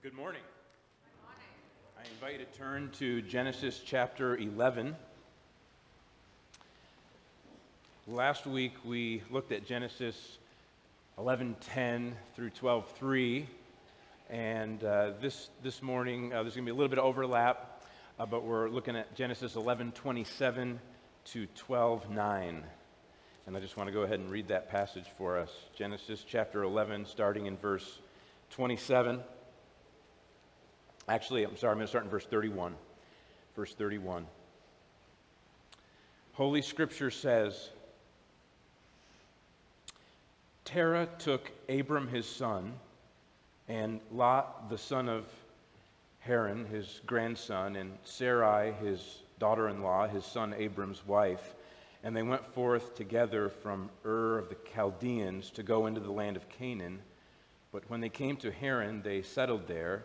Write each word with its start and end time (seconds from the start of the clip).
Good 0.00 0.14
morning. 0.14 0.42
I 1.98 2.08
invite 2.14 2.38
you 2.38 2.46
to 2.46 2.52
turn 2.56 2.92
to 3.00 3.20
Genesis 3.20 3.82
chapter 3.84 4.36
11. 4.36 4.94
Last 8.06 8.46
week 8.46 8.74
we 8.84 9.24
looked 9.28 9.50
at 9.50 9.66
Genesis 9.66 10.38
11:10 11.18 12.12
through 12.36 12.50
12:3, 12.50 13.46
and 14.30 14.84
uh, 14.84 15.14
this 15.20 15.50
this 15.64 15.82
morning 15.82 16.32
uh, 16.32 16.44
there's 16.44 16.54
going 16.54 16.64
to 16.64 16.72
be 16.72 16.76
a 16.76 16.78
little 16.78 16.88
bit 16.88 17.00
of 17.00 17.04
overlap, 17.04 17.82
uh, 18.20 18.24
but 18.24 18.44
we're 18.44 18.68
looking 18.68 18.94
at 18.94 19.16
Genesis 19.16 19.56
11:27 19.56 20.78
to 21.24 21.48
12:9. 21.68 22.62
And 23.48 23.56
I 23.56 23.58
just 23.58 23.76
want 23.76 23.88
to 23.88 23.92
go 23.92 24.02
ahead 24.02 24.20
and 24.20 24.30
read 24.30 24.46
that 24.46 24.70
passage 24.70 25.06
for 25.16 25.36
us. 25.38 25.50
Genesis 25.74 26.24
chapter 26.24 26.62
11, 26.62 27.04
starting 27.04 27.46
in 27.46 27.56
verse 27.56 27.98
27. 28.50 29.24
Actually, 31.08 31.44
I'm 31.44 31.56
sorry, 31.56 31.72
I'm 31.72 31.78
going 31.78 31.86
to 31.86 31.90
start 31.90 32.04
in 32.04 32.10
verse 32.10 32.26
31. 32.26 32.74
Verse 33.56 33.74
31. 33.74 34.26
Holy 36.34 36.62
Scripture 36.62 37.10
says 37.10 37.70
Terah 40.64 41.08
took 41.18 41.50
Abram 41.70 42.08
his 42.08 42.26
son, 42.26 42.74
and 43.68 44.00
Lot 44.12 44.68
the 44.68 44.76
son 44.76 45.08
of 45.08 45.24
Haran, 46.20 46.66
his 46.66 47.00
grandson, 47.06 47.76
and 47.76 47.96
Sarai, 48.04 48.72
his 48.72 49.22
daughter 49.38 49.70
in 49.70 49.82
law, 49.82 50.06
his 50.06 50.26
son 50.26 50.54
Abram's 50.58 51.06
wife. 51.06 51.54
And 52.04 52.14
they 52.14 52.22
went 52.22 52.46
forth 52.54 52.94
together 52.94 53.48
from 53.48 53.88
Ur 54.04 54.38
of 54.38 54.50
the 54.50 54.56
Chaldeans 54.74 55.50
to 55.52 55.62
go 55.62 55.86
into 55.86 56.00
the 56.00 56.12
land 56.12 56.36
of 56.36 56.48
Canaan. 56.50 57.00
But 57.72 57.88
when 57.88 58.02
they 58.02 58.10
came 58.10 58.36
to 58.36 58.52
Haran, 58.52 59.00
they 59.00 59.22
settled 59.22 59.66
there. 59.66 60.04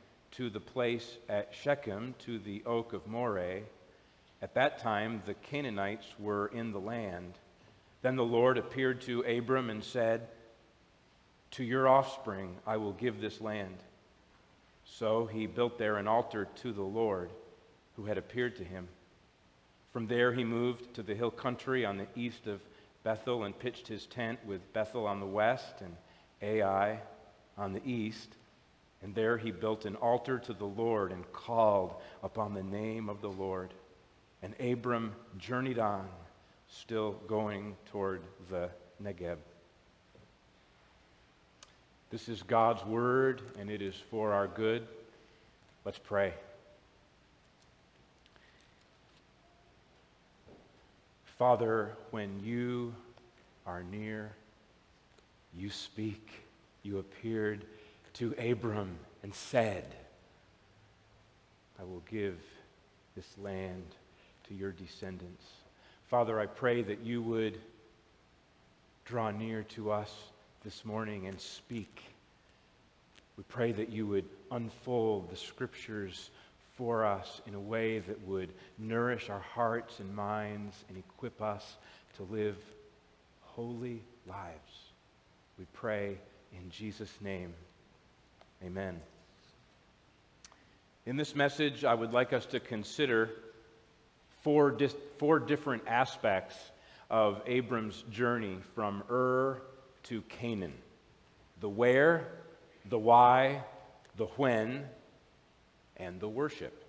to 0.31 0.49
the 0.49 0.59
place 0.59 1.17
at 1.29 1.53
Shechem, 1.53 2.15
to 2.19 2.39
the 2.39 2.63
oak 2.65 2.93
of 2.93 3.07
Moreh. 3.07 3.61
At 4.41 4.55
that 4.55 4.79
time, 4.79 5.21
the 5.25 5.33
Canaanites 5.33 6.07
were 6.17 6.47
in 6.47 6.71
the 6.71 6.79
land. 6.79 7.33
Then 8.01 8.15
the 8.15 8.23
Lord 8.23 8.57
appeared 8.57 9.01
to 9.01 9.21
Abram 9.21 9.69
and 9.69 9.83
said, 9.83 10.27
To 11.51 11.63
your 11.63 11.87
offspring 11.87 12.55
I 12.65 12.77
will 12.77 12.93
give 12.93 13.21
this 13.21 13.41
land. 13.41 13.77
So 14.85 15.25
he 15.25 15.45
built 15.45 15.77
there 15.77 15.97
an 15.97 16.07
altar 16.07 16.47
to 16.61 16.73
the 16.73 16.81
Lord 16.81 17.29
who 17.95 18.05
had 18.05 18.17
appeared 18.17 18.55
to 18.57 18.63
him. 18.63 18.87
From 19.93 20.07
there 20.07 20.33
he 20.33 20.43
moved 20.43 20.93
to 20.95 21.03
the 21.03 21.15
hill 21.15 21.31
country 21.31 21.85
on 21.85 21.97
the 21.97 22.07
east 22.15 22.47
of 22.47 22.61
Bethel 23.03 23.43
and 23.43 23.57
pitched 23.57 23.87
his 23.87 24.05
tent 24.05 24.39
with 24.45 24.73
Bethel 24.73 25.05
on 25.05 25.19
the 25.19 25.25
west 25.25 25.81
and 25.81 25.95
Ai 26.41 26.99
on 27.57 27.73
the 27.73 27.85
east. 27.85 28.35
And 29.03 29.15
there 29.15 29.37
he 29.37 29.51
built 29.51 29.85
an 29.85 29.95
altar 29.95 30.37
to 30.39 30.53
the 30.53 30.65
Lord 30.65 31.11
and 31.11 31.29
called 31.33 31.95
upon 32.23 32.53
the 32.53 32.63
name 32.63 33.09
of 33.09 33.21
the 33.21 33.29
Lord. 33.29 33.73
And 34.43 34.53
Abram 34.59 35.13
journeyed 35.37 35.79
on, 35.79 36.07
still 36.67 37.13
going 37.27 37.75
toward 37.91 38.21
the 38.49 38.69
Negeb. 39.03 39.37
This 42.11 42.27
is 42.27 42.43
God's 42.43 42.85
word, 42.85 43.41
and 43.57 43.71
it 43.71 43.81
is 43.81 43.95
for 44.09 44.33
our 44.33 44.47
good. 44.47 44.87
Let's 45.85 45.97
pray. 45.97 46.33
Father, 51.37 51.93
when 52.11 52.39
you 52.39 52.93
are 53.65 53.81
near, 53.81 54.31
you 55.55 55.69
speak. 55.71 56.29
You 56.83 56.99
appeared 56.99 57.65
to 58.13 58.33
Abram 58.37 58.97
and 59.23 59.33
said, 59.33 59.85
I 61.79 61.83
will 61.83 62.03
give 62.09 62.39
this 63.15 63.37
land 63.37 63.83
to 64.47 64.53
your 64.53 64.71
descendants. 64.71 65.45
Father, 66.09 66.39
I 66.39 66.45
pray 66.45 66.81
that 66.83 67.01
you 67.01 67.21
would 67.21 67.57
draw 69.05 69.31
near 69.31 69.63
to 69.63 69.91
us 69.91 70.13
this 70.63 70.85
morning 70.85 71.27
and 71.27 71.39
speak. 71.39 72.03
We 73.37 73.43
pray 73.47 73.71
that 73.71 73.89
you 73.89 74.05
would 74.07 74.25
unfold 74.51 75.29
the 75.29 75.37
scriptures 75.37 76.29
for 76.75 77.05
us 77.05 77.41
in 77.47 77.55
a 77.55 77.59
way 77.59 77.99
that 77.99 78.27
would 78.27 78.49
nourish 78.77 79.29
our 79.29 79.39
hearts 79.39 79.99
and 79.99 80.15
minds 80.15 80.83
and 80.89 80.97
equip 80.97 81.41
us 81.41 81.77
to 82.17 82.23
live 82.23 82.57
holy 83.41 84.01
lives. 84.27 84.91
We 85.57 85.65
pray 85.73 86.17
in 86.53 86.69
Jesus' 86.69 87.13
name. 87.21 87.53
Amen. 88.63 89.01
In 91.07 91.15
this 91.15 91.35
message, 91.35 91.83
I 91.83 91.95
would 91.95 92.13
like 92.13 92.31
us 92.31 92.45
to 92.47 92.59
consider 92.59 93.31
four, 94.43 94.77
four 95.17 95.39
different 95.39 95.83
aspects 95.87 96.55
of 97.09 97.41
Abram's 97.47 98.03
journey 98.11 98.59
from 98.75 99.03
Ur 99.09 99.61
to 100.03 100.21
Canaan 100.23 100.73
the 101.59 101.69
where, 101.69 102.27
the 102.89 102.97
why, 102.97 103.63
the 104.17 104.25
when, 104.25 104.83
and 105.97 106.19
the 106.19 106.27
worship. 106.27 106.83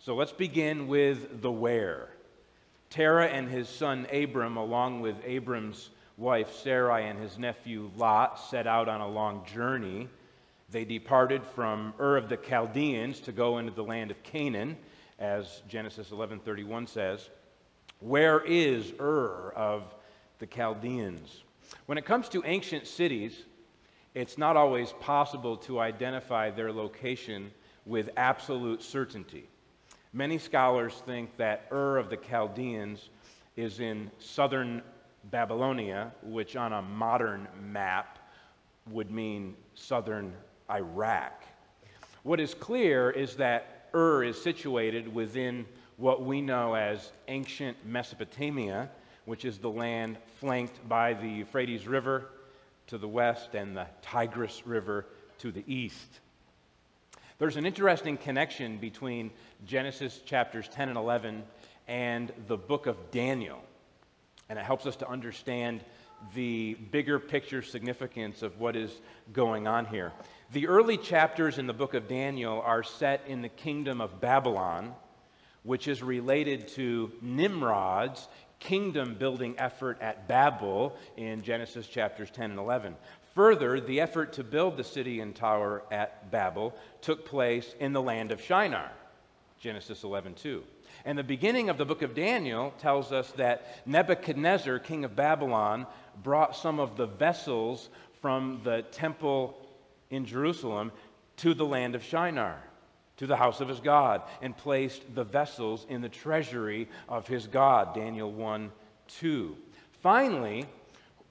So 0.00 0.16
let's 0.16 0.32
begin 0.32 0.88
with 0.88 1.40
the 1.40 1.50
where. 1.50 2.08
Terah 2.90 3.28
and 3.28 3.48
his 3.48 3.68
son 3.68 4.06
Abram, 4.12 4.56
along 4.56 5.00
with 5.00 5.16
Abram's 5.24 5.90
wife 6.16 6.52
Sarai 6.62 7.06
and 7.06 7.20
his 7.20 7.38
nephew 7.38 7.90
Lot, 7.96 8.40
set 8.50 8.66
out 8.66 8.88
on 8.88 9.00
a 9.00 9.08
long 9.08 9.46
journey 9.46 10.08
they 10.70 10.84
departed 10.84 11.44
from 11.44 11.94
Ur 11.98 12.16
of 12.16 12.28
the 12.28 12.36
Chaldeans 12.36 13.20
to 13.20 13.32
go 13.32 13.58
into 13.58 13.72
the 13.72 13.82
land 13.82 14.10
of 14.10 14.22
Canaan, 14.22 14.76
as 15.18 15.62
Genesis 15.68 16.10
11:31 16.10 16.86
says. 16.86 17.30
Where 18.00 18.40
is 18.40 18.92
Ur 19.00 19.52
of 19.56 19.94
the 20.38 20.46
Chaldeans? 20.46 21.42
When 21.86 21.98
it 21.98 22.04
comes 22.04 22.28
to 22.30 22.42
ancient 22.44 22.86
cities, 22.86 23.44
it's 24.14 24.38
not 24.38 24.56
always 24.56 24.92
possible 25.00 25.56
to 25.58 25.80
identify 25.80 26.50
their 26.50 26.72
location 26.72 27.50
with 27.86 28.10
absolute 28.16 28.82
certainty. 28.82 29.48
Many 30.12 30.38
scholars 30.38 30.94
think 31.06 31.36
that 31.38 31.66
Ur 31.72 31.98
of 31.98 32.10
the 32.10 32.16
Chaldeans 32.16 33.10
is 33.56 33.80
in 33.80 34.10
southern 34.18 34.82
Babylonia, 35.24 36.12
which 36.22 36.56
on 36.56 36.72
a 36.72 36.82
modern 36.82 37.48
map 37.60 38.18
would 38.90 39.10
mean 39.10 39.56
southern 39.74 40.34
Iraq. 40.70 41.44
What 42.22 42.40
is 42.40 42.54
clear 42.54 43.10
is 43.10 43.36
that 43.36 43.88
Ur 43.94 44.24
is 44.24 44.40
situated 44.40 45.12
within 45.12 45.66
what 45.96 46.22
we 46.22 46.40
know 46.40 46.74
as 46.74 47.12
ancient 47.28 47.76
Mesopotamia, 47.86 48.90
which 49.24 49.44
is 49.44 49.58
the 49.58 49.70
land 49.70 50.18
flanked 50.38 50.86
by 50.88 51.14
the 51.14 51.28
Euphrates 51.28 51.86
River 51.86 52.26
to 52.86 52.98
the 52.98 53.08
west 53.08 53.54
and 53.54 53.76
the 53.76 53.86
Tigris 54.02 54.66
River 54.66 55.06
to 55.38 55.50
the 55.50 55.64
east. 55.66 56.20
There's 57.38 57.56
an 57.56 57.66
interesting 57.66 58.16
connection 58.16 58.78
between 58.78 59.30
Genesis 59.64 60.20
chapters 60.24 60.68
10 60.68 60.88
and 60.88 60.98
11 60.98 61.44
and 61.86 62.32
the 62.48 62.56
book 62.56 62.86
of 62.86 63.10
Daniel. 63.10 63.62
And 64.48 64.58
it 64.58 64.64
helps 64.64 64.86
us 64.86 64.96
to 64.96 65.08
understand 65.08 65.84
the 66.34 66.74
bigger 66.90 67.18
picture 67.18 67.62
significance 67.62 68.42
of 68.42 68.58
what 68.58 68.74
is 68.74 69.00
going 69.32 69.68
on 69.68 69.86
here. 69.86 70.12
The 70.50 70.66
early 70.66 70.96
chapters 70.96 71.58
in 71.58 71.66
the 71.66 71.74
book 71.74 71.92
of 71.92 72.08
Daniel 72.08 72.62
are 72.62 72.82
set 72.82 73.20
in 73.26 73.42
the 73.42 73.50
kingdom 73.50 74.00
of 74.00 74.18
Babylon, 74.18 74.94
which 75.62 75.88
is 75.88 76.02
related 76.02 76.68
to 76.68 77.12
Nimrod's 77.20 78.28
kingdom 78.58 79.14
building 79.14 79.56
effort 79.58 79.98
at 80.00 80.26
Babel 80.26 80.96
in 81.18 81.42
Genesis 81.42 81.86
chapters 81.86 82.30
10 82.30 82.52
and 82.52 82.58
11. 82.58 82.96
Further, 83.34 83.78
the 83.78 84.00
effort 84.00 84.32
to 84.32 84.42
build 84.42 84.78
the 84.78 84.84
city 84.84 85.20
and 85.20 85.36
tower 85.36 85.82
at 85.90 86.30
Babel 86.30 86.74
took 87.02 87.26
place 87.26 87.74
in 87.78 87.92
the 87.92 88.00
land 88.00 88.32
of 88.32 88.40
Shinar, 88.40 88.90
Genesis 89.60 90.02
11:2. 90.02 90.62
And 91.04 91.18
the 91.18 91.24
beginning 91.24 91.68
of 91.68 91.76
the 91.76 91.84
book 91.84 92.00
of 92.00 92.14
Daniel 92.14 92.72
tells 92.78 93.12
us 93.12 93.30
that 93.32 93.86
Nebuchadnezzar, 93.86 94.78
king 94.78 95.04
of 95.04 95.14
Babylon, 95.14 95.86
brought 96.22 96.56
some 96.56 96.80
of 96.80 96.96
the 96.96 97.06
vessels 97.06 97.90
from 98.22 98.62
the 98.64 98.80
temple 98.90 99.67
in 100.10 100.24
Jerusalem 100.24 100.92
to 101.38 101.54
the 101.54 101.64
land 101.64 101.94
of 101.94 102.02
Shinar, 102.02 102.62
to 103.18 103.26
the 103.26 103.36
house 103.36 103.60
of 103.60 103.68
his 103.68 103.80
God, 103.80 104.22
and 104.42 104.56
placed 104.56 105.14
the 105.14 105.24
vessels 105.24 105.86
in 105.88 106.00
the 106.00 106.08
treasury 106.08 106.88
of 107.08 107.26
his 107.26 107.46
God, 107.46 107.94
Daniel 107.94 108.30
1 108.32 108.70
2. 109.08 109.56
Finally, 110.02 110.66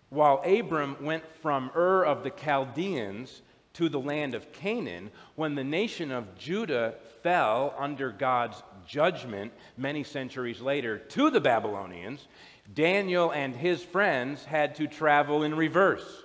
while 0.10 0.42
Abram 0.46 0.98
went 1.02 1.24
from 1.42 1.70
Ur 1.76 2.04
of 2.04 2.24
the 2.24 2.30
Chaldeans 2.32 3.42
to 3.74 3.90
the 3.90 4.00
land 4.00 4.34
of 4.34 4.52
Canaan, 4.54 5.12
when 5.36 5.54
the 5.54 5.64
nation 5.64 6.12
of 6.12 6.38
Judah 6.38 6.96
fell 7.22 7.76
under 7.78 8.12
God's 8.12 8.64
judgment 8.88 9.52
many 9.78 10.04
centuries 10.04 10.62
later 10.62 10.98
to 10.98 11.30
the 11.30 11.42
Babylonians, 11.42 12.28
Daniel 12.74 13.32
and 13.32 13.56
his 13.56 13.84
friends 13.84 14.44
had 14.46 14.76
to 14.76 14.88
travel 14.88 15.44
in 15.44 15.54
reverse. 15.54 16.24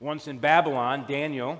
Once 0.00 0.28
in 0.28 0.38
Babylon, 0.38 1.04
Daniel, 1.08 1.58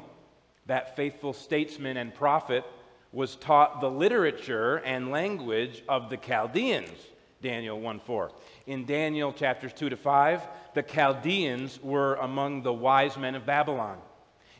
that 0.66 0.94
faithful 0.94 1.32
statesman 1.32 1.96
and 1.96 2.14
prophet, 2.14 2.64
was 3.10 3.34
taught 3.36 3.80
the 3.80 3.90
literature 3.90 4.76
and 4.76 5.10
language 5.10 5.82
of 5.88 6.08
the 6.08 6.16
Chaldeans, 6.16 6.98
Daniel 7.42 7.80
1 7.80 8.00
4. 8.00 8.30
In 8.66 8.84
Daniel 8.84 9.32
chapters 9.32 9.72
2 9.72 9.88
to 9.88 9.96
5, 9.96 10.46
the 10.74 10.82
Chaldeans 10.82 11.82
were 11.82 12.14
among 12.16 12.62
the 12.62 12.72
wise 12.72 13.16
men 13.16 13.34
of 13.34 13.44
Babylon. 13.44 13.98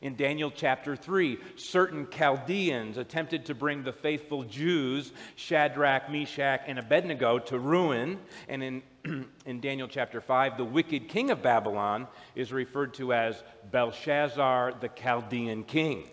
In 0.00 0.16
Daniel 0.16 0.52
chapter 0.54 0.94
3, 0.94 1.38
certain 1.56 2.08
Chaldeans 2.10 2.98
attempted 2.98 3.46
to 3.46 3.54
bring 3.54 3.82
the 3.82 3.92
faithful 3.92 4.44
Jews, 4.44 5.12
Shadrach, 5.34 6.10
Meshach, 6.10 6.62
and 6.66 6.78
Abednego, 6.78 7.40
to 7.40 7.58
ruin. 7.58 8.18
And 8.48 8.62
in, 8.62 8.82
in 9.46 9.60
Daniel 9.60 9.88
chapter 9.88 10.20
5, 10.20 10.56
the 10.56 10.64
wicked 10.64 11.08
king 11.08 11.30
of 11.30 11.42
Babylon 11.42 12.06
is 12.34 12.52
referred 12.52 12.94
to 12.94 13.12
as 13.12 13.42
Belshazzar, 13.70 14.74
the 14.80 14.88
Chaldean 14.88 15.64
king. 15.64 16.04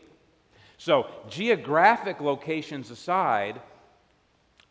So, 0.77 1.07
geographic 1.29 2.19
locations 2.19 2.91
aside, 2.91 3.61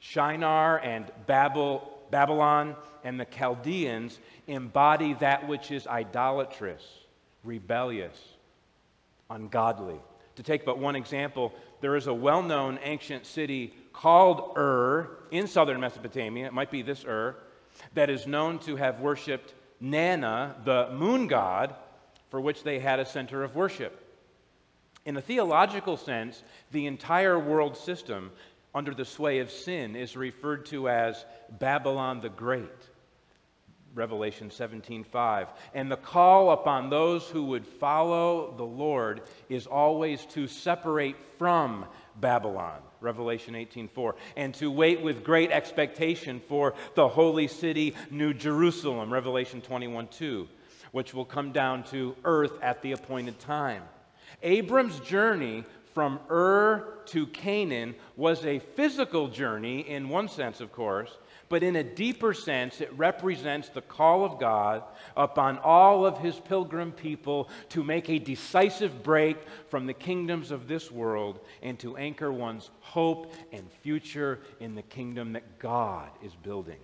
Shinar 0.00 0.79
and 0.79 1.11
Babel, 1.26 1.99
Babylon 2.11 2.76
and 3.05 3.19
the 3.19 3.25
Chaldeans 3.25 4.19
embody 4.47 5.15
that 5.15 5.49
which 5.49 5.71
is 5.71 5.87
idolatrous, 5.87 6.82
rebellious, 7.43 8.19
ungodly. 9.31 9.99
To 10.37 10.43
take 10.43 10.65
but 10.65 10.79
one 10.79 10.97
example, 10.97 11.53
there 11.81 11.97
is 11.97 12.06
a 12.06 12.15
well 12.15 12.43
known 12.43 12.79
ancient 12.82 13.25
city 13.25 13.73
called 13.93 14.56
Ur 14.56 15.09
in 15.31 15.47
southern 15.47 15.81
Mesopotamia. 15.81 16.47
It 16.47 16.53
might 16.53 16.71
be 16.71 16.82
this 16.82 17.05
Ur, 17.05 17.37
that 17.94 18.11
is 18.11 18.26
known 18.26 18.59
to 18.61 18.76
have 18.76 19.00
worshiped 19.00 19.55
Nanna, 19.81 20.56
the 20.65 20.91
moon 20.93 21.26
god, 21.26 21.75
for 22.31 22.41
which 22.41 22.62
they 22.62 22.79
had 22.79 23.00
a 23.00 23.06
center 23.06 23.43
of 23.43 23.55
worship. 23.55 24.00
In 25.05 25.17
a 25.17 25.21
theological 25.21 25.97
sense, 25.97 26.43
the 26.73 26.87
entire 26.87 27.38
world 27.38 27.76
system 27.76 28.32
under 28.75 28.94
the 28.94 29.05
sway 29.05 29.38
of 29.38 29.50
sin 29.50 29.94
is 29.94 30.17
referred 30.17 30.67
to 30.67 30.88
as 30.88 31.25
Babylon 31.59 32.21
the 32.21 32.31
Great. 32.31 32.71
Revelation 33.94 34.50
17:5. 34.50 35.49
And 35.73 35.91
the 35.91 35.97
call 35.97 36.50
upon 36.50 36.91
those 36.91 37.29
who 37.29 37.44
would 37.44 37.67
follow 37.67 38.55
the 38.56 38.65
Lord 38.65 39.23
is 39.49 39.67
always 39.67 40.26
to 40.26 40.49
separate 40.49 41.17
from 41.38 41.87
Babylon. 42.17 42.82
Revelation 43.05 43.55
18:4. 43.55 44.15
And 44.37 44.53
to 44.55 44.71
wait 44.71 45.01
with 45.01 45.23
great 45.23 45.51
expectation 45.53 46.41
for 46.49 46.75
the 46.95 47.06
holy 47.06 47.47
city 47.47 47.95
New 48.11 48.35
Jerusalem. 48.35 49.12
Revelation 49.12 49.61
21:2, 49.61 50.49
which 50.93 51.15
will 51.15 51.25
come 51.25 51.53
down 51.53 51.85
to 51.85 52.17
earth 52.25 52.61
at 52.62 52.83
the 52.83 52.93
appointed 52.93 53.39
time. 53.39 53.83
Abram's 54.43 54.99
journey 55.01 55.65
from 55.93 56.19
Ur 56.29 56.99
to 57.06 57.27
Canaan 57.29 57.95
was 58.17 58.45
a 58.45 58.59
physical 58.59 59.29
journey 59.29 59.81
in 59.89 60.09
one 60.09 60.29
sense, 60.29 60.61
of 60.61 60.73
course, 60.73 61.17
but 61.49 61.62
in 61.62 61.76
a 61.76 61.85
deeper 61.85 62.35
sense, 62.35 62.81
it 62.81 62.93
represents 62.96 63.69
the 63.69 63.82
call 63.82 64.25
of 64.25 64.38
God 64.38 64.82
upon 65.17 65.58
all 65.58 66.06
of 66.06 66.19
his 66.19 66.38
pilgrim 66.41 66.93
people 66.93 67.49
to 67.70 67.85
make 67.85 68.08
a 68.08 68.19
decisive 68.19 69.02
break 69.02 69.37
from 69.69 69.87
the 69.87 69.94
kingdoms 69.94 70.50
of 70.50 70.69
this 70.69 70.91
world 70.91 71.41
and 71.62 71.79
to 71.79 71.96
anchor 71.96 72.32
one's 72.32 72.70
hope 72.81 73.32
and 73.52 73.70
future 73.82 74.41
in 74.61 74.75
the 74.75 74.82
kingdom 74.82 75.32
that 75.32 75.58
God 75.58 76.11
is 76.23 76.35
building. 76.35 76.81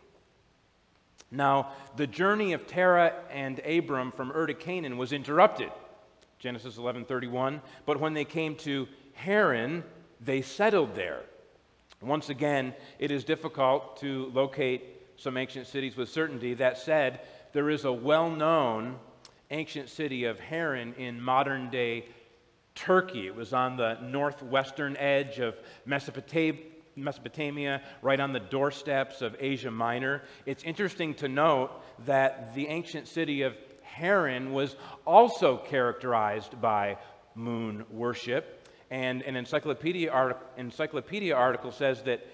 Now, 1.31 1.73
the 1.97 2.07
journey 2.07 2.53
of 2.53 2.67
Terah 2.67 3.15
and 3.31 3.61
Abram 3.61 4.13
from 4.13 4.33
Ur 4.33 4.47
to 4.47 4.55
Canaan 4.55 4.99
was 4.99 5.13
interrupted. 5.13 5.71
Genesis 6.39 6.77
11:31, 6.77 7.61
but 7.87 8.01
when 8.01 8.15
they 8.15 8.25
came 8.25 8.57
to 8.57 8.89
Haran, 9.13 9.85
they 10.21 10.43
settled 10.43 10.95
there. 10.95 11.23
Once 12.03 12.31
again, 12.31 12.75
it 12.99 13.11
is 13.11 13.25
difficult 13.25 13.99
to 13.99 14.31
locate 14.35 14.83
some 15.17 15.37
ancient 15.37 15.67
cities 15.67 15.97
with 15.97 16.09
certainty. 16.09 16.55
That 16.55 16.79
said, 16.79 17.21
there 17.53 17.69
is 17.69 17.85
a 17.85 17.93
well 17.93 18.31
known 18.31 18.97
ancient 19.51 19.91
city 19.91 20.25
of 20.25 20.41
Haran 20.41 20.95
in 20.95 21.21
modern 21.21 21.71
day 21.71 22.07
Turkey. 22.75 23.27
It 23.27 23.35
was 23.35 23.53
on 23.53 23.77
the 23.77 23.99
northwestern 24.01 24.97
edge 24.97 25.41
of 25.41 25.57
Mesopotamia, 25.85 27.83
right 28.01 28.21
on 28.21 28.33
the 28.33 28.41
doorsteps 28.41 29.21
of 29.21 29.37
Asia 29.39 29.71
Minor. 29.71 30.23
It's 30.47 30.63
interesting 30.63 31.15
to 31.17 31.29
note 31.29 31.71
that 32.07 32.55
the 32.55 32.69
ancient 32.69 33.09
city 33.09 33.43
of 33.43 33.55
Haran 33.83 34.53
was 34.53 34.77
also 35.07 35.59
characterized 35.59 36.61
by 36.61 36.97
moon 37.35 37.85
worship. 37.91 38.60
And 38.91 39.23
an 39.23 39.37
encyclopedia, 39.37 40.11
art- 40.11 40.45
encyclopedia 40.57 41.35
article 41.35 41.71
says 41.71 42.03
that 42.03 42.27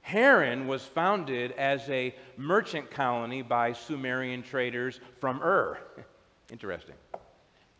Haran 0.00 0.66
was 0.66 0.82
founded 0.82 1.52
as 1.52 1.88
a 1.88 2.14
merchant 2.36 2.90
colony 2.90 3.42
by 3.42 3.72
Sumerian 3.72 4.42
traders 4.42 5.00
from 5.20 5.40
Ur. 5.42 5.78
Interesting. 6.50 6.96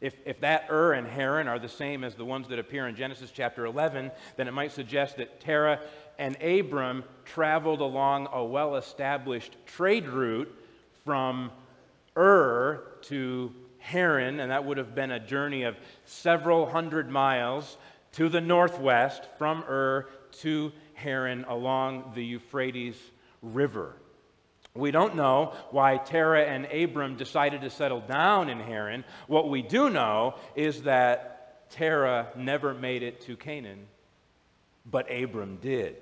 If, 0.00 0.16
if 0.24 0.40
that 0.40 0.66
Ur 0.70 0.94
and 0.94 1.06
Haran 1.06 1.46
are 1.46 1.58
the 1.58 1.68
same 1.68 2.02
as 2.02 2.14
the 2.14 2.24
ones 2.24 2.48
that 2.48 2.58
appear 2.58 2.88
in 2.88 2.96
Genesis 2.96 3.30
chapter 3.32 3.66
11, 3.66 4.10
then 4.36 4.48
it 4.48 4.52
might 4.52 4.72
suggest 4.72 5.16
that 5.16 5.40
Terah 5.40 5.80
and 6.18 6.40
Abram 6.42 7.04
traveled 7.24 7.80
along 7.80 8.28
a 8.32 8.44
well 8.44 8.76
established 8.76 9.56
trade 9.64 10.08
route 10.08 10.52
from 11.04 11.50
Ur 12.16 12.82
to 13.02 13.52
Haran, 13.78 14.40
and 14.40 14.50
that 14.50 14.64
would 14.64 14.76
have 14.76 14.94
been 14.94 15.10
a 15.10 15.20
journey 15.20 15.64
of 15.64 15.76
several 16.04 16.66
hundred 16.66 17.10
miles 17.10 17.76
to 18.12 18.28
the 18.28 18.40
northwest 18.40 19.22
from 19.38 19.64
Ur 19.68 20.06
to 20.40 20.72
Haran 20.94 21.44
along 21.44 22.12
the 22.14 22.24
Euphrates 22.24 22.96
River. 23.42 23.96
We 24.74 24.90
don't 24.90 25.16
know 25.16 25.52
why 25.70 25.98
Terah 25.98 26.44
and 26.44 26.64
Abram 26.66 27.16
decided 27.16 27.60
to 27.62 27.70
settle 27.70 28.00
down 28.00 28.48
in 28.48 28.58
Haran. 28.58 29.04
What 29.26 29.50
we 29.50 29.60
do 29.60 29.90
know 29.90 30.34
is 30.54 30.82
that 30.82 31.70
Terah 31.70 32.28
never 32.36 32.72
made 32.72 33.02
it 33.02 33.20
to 33.22 33.36
Canaan, 33.36 33.86
but 34.90 35.12
Abram 35.12 35.56
did. 35.56 35.96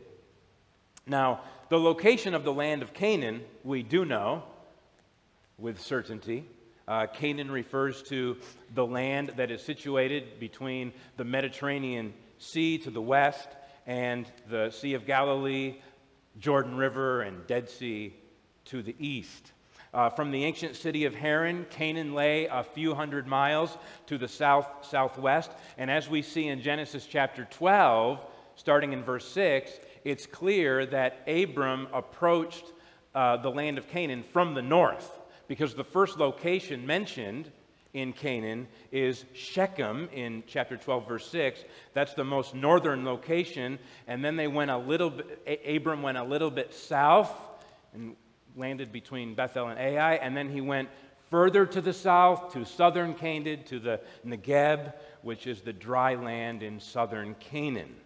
Now, 1.06 1.40
the 1.68 1.78
location 1.78 2.34
of 2.34 2.44
the 2.44 2.52
land 2.52 2.82
of 2.82 2.92
Canaan, 2.92 3.42
we 3.64 3.82
do 3.82 4.04
know 4.04 4.44
with 5.58 5.80
certainty. 5.80 6.44
Uh, 6.90 7.06
Canaan 7.06 7.52
refers 7.52 8.02
to 8.02 8.36
the 8.74 8.84
land 8.84 9.32
that 9.36 9.52
is 9.52 9.62
situated 9.62 10.40
between 10.40 10.92
the 11.16 11.24
Mediterranean 11.24 12.12
Sea 12.38 12.78
to 12.78 12.90
the 12.90 13.00
west 13.00 13.48
and 13.86 14.26
the 14.48 14.70
Sea 14.70 14.94
of 14.94 15.06
Galilee, 15.06 15.76
Jordan 16.40 16.76
River, 16.76 17.22
and 17.22 17.46
Dead 17.46 17.70
Sea 17.70 18.12
to 18.64 18.82
the 18.82 18.96
east. 18.98 19.52
Uh, 19.94 20.10
from 20.10 20.32
the 20.32 20.44
ancient 20.44 20.74
city 20.74 21.04
of 21.04 21.14
Haran, 21.14 21.64
Canaan 21.70 22.12
lay 22.12 22.46
a 22.46 22.64
few 22.64 22.92
hundred 22.92 23.28
miles 23.28 23.78
to 24.06 24.18
the 24.18 24.26
south 24.26 24.66
southwest. 24.82 25.52
And 25.78 25.92
as 25.92 26.10
we 26.10 26.22
see 26.22 26.48
in 26.48 26.60
Genesis 26.60 27.06
chapter 27.06 27.46
12, 27.52 28.18
starting 28.56 28.92
in 28.94 29.04
verse 29.04 29.28
6, 29.28 29.70
it's 30.04 30.26
clear 30.26 30.86
that 30.86 31.22
Abram 31.28 31.86
approached 31.92 32.64
uh, 33.14 33.36
the 33.36 33.50
land 33.50 33.78
of 33.78 33.86
Canaan 33.86 34.24
from 34.32 34.54
the 34.54 34.62
north 34.62 35.19
because 35.50 35.74
the 35.74 35.82
first 35.82 36.16
location 36.16 36.86
mentioned 36.86 37.50
in 37.92 38.12
Canaan 38.12 38.68
is 38.92 39.24
Shechem 39.34 40.08
in 40.12 40.44
chapter 40.46 40.76
12, 40.76 41.08
verse 41.08 41.26
6. 41.26 41.64
That's 41.92 42.14
the 42.14 42.22
most 42.22 42.54
northern 42.54 43.04
location. 43.04 43.76
And 44.06 44.24
then 44.24 44.36
they 44.36 44.46
went 44.46 44.70
a 44.70 44.78
little 44.78 45.10
bit, 45.10 45.64
Abram 45.68 46.02
went 46.02 46.18
a 46.18 46.22
little 46.22 46.52
bit 46.52 46.72
south 46.72 47.32
and 47.92 48.14
landed 48.56 48.92
between 48.92 49.34
Bethel 49.34 49.66
and 49.66 49.80
Ai. 49.80 50.14
And 50.14 50.36
then 50.36 50.48
he 50.48 50.60
went 50.60 50.88
further 51.30 51.66
to 51.66 51.80
the 51.80 51.92
south 51.92 52.52
to 52.52 52.64
southern 52.64 53.12
Canaan, 53.12 53.64
to 53.64 53.80
the 53.80 54.00
Negeb, 54.24 54.94
which 55.22 55.48
is 55.48 55.62
the 55.62 55.72
dry 55.72 56.14
land 56.14 56.62
in 56.62 56.78
southern 56.78 57.34
Canaan. 57.40 57.96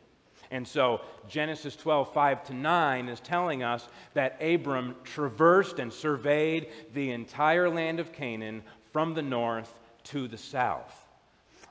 And 0.51 0.67
so 0.67 1.01
Genesis 1.29 1.77
12, 1.77 2.13
5 2.13 2.45
to 2.45 2.55
9 2.55 3.09
is 3.09 3.21
telling 3.21 3.63
us 3.63 3.89
that 4.15 4.41
Abram 4.43 4.97
traversed 5.05 5.79
and 5.79 5.93
surveyed 5.93 6.69
the 6.93 7.11
entire 7.11 7.69
land 7.69 8.01
of 8.01 8.13
Canaan 8.13 8.63
from 8.93 9.15
the 9.15 9.23
north 9.23 9.73
to 10.05 10.29
the 10.29 10.39
south. 10.39 11.07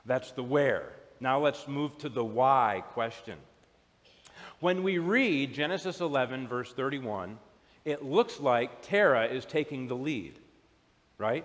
That's 0.06 0.32
the 0.32 0.42
where. 0.42 0.92
Now 1.20 1.40
let's 1.40 1.66
move 1.68 1.96
to 1.98 2.08
the 2.08 2.24
why 2.24 2.82
question. 2.92 3.38
When 4.60 4.82
we 4.82 4.98
read 4.98 5.54
Genesis 5.54 6.00
11, 6.00 6.48
verse 6.48 6.72
31, 6.72 7.38
it 7.84 8.04
looks 8.04 8.40
like 8.40 8.82
Terah 8.82 9.26
is 9.26 9.44
taking 9.44 9.88
the 9.88 9.96
lead, 9.96 10.38
right? 11.18 11.44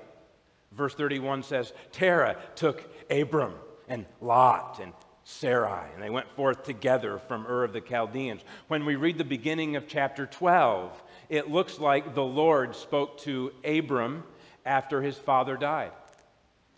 Verse 0.71 0.95
31 0.95 1.43
says, 1.43 1.73
Terah 1.91 2.37
took 2.55 2.83
Abram 3.09 3.53
and 3.87 4.05
Lot 4.21 4.79
and 4.81 4.93
Sarai, 5.29 5.87
and 5.93 6.01
they 6.01 6.09
went 6.09 6.29
forth 6.31 6.63
together 6.63 7.19
from 7.19 7.45
Ur 7.45 7.63
of 7.63 7.71
the 7.71 7.81
Chaldeans. 7.81 8.41
When 8.67 8.83
we 8.83 8.95
read 8.95 9.17
the 9.19 9.23
beginning 9.23 9.75
of 9.75 9.87
chapter 9.87 10.25
12, 10.25 11.03
it 11.29 11.51
looks 11.51 11.79
like 11.79 12.15
the 12.15 12.23
Lord 12.23 12.75
spoke 12.75 13.19
to 13.19 13.53
Abram 13.63 14.23
after 14.65 15.03
his 15.03 15.17
father 15.17 15.55
died. 15.55 15.91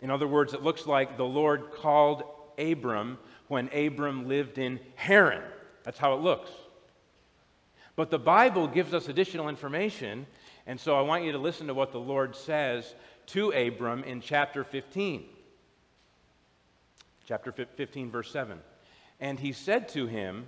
In 0.02 0.10
other 0.10 0.28
words, 0.28 0.52
it 0.52 0.62
looks 0.62 0.86
like 0.86 1.16
the 1.16 1.24
Lord 1.24 1.72
called 1.72 2.24
Abram 2.58 3.18
when 3.48 3.68
Abram 3.72 4.28
lived 4.28 4.58
in 4.58 4.80
Haran. 4.96 5.42
That's 5.82 5.98
how 5.98 6.12
it 6.12 6.20
looks. 6.20 6.50
But 7.96 8.10
the 8.10 8.18
Bible 8.18 8.68
gives 8.68 8.92
us 8.92 9.08
additional 9.08 9.48
information, 9.48 10.26
and 10.66 10.78
so 10.78 10.94
I 10.94 11.00
want 11.00 11.24
you 11.24 11.32
to 11.32 11.38
listen 11.38 11.68
to 11.68 11.74
what 11.74 11.90
the 11.90 11.98
Lord 11.98 12.36
says 12.36 12.94
to 13.28 13.50
Abram 13.50 14.04
in 14.04 14.20
chapter 14.20 14.62
15. 14.62 15.24
Chapter 17.26 17.52
15, 17.52 18.10
verse 18.10 18.30
7. 18.30 18.58
And 19.20 19.38
he 19.38 19.52
said 19.52 19.88
to 19.90 20.06
him, 20.06 20.46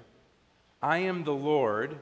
I 0.83 0.99
am 0.99 1.25
the 1.25 1.33
Lord 1.33 1.99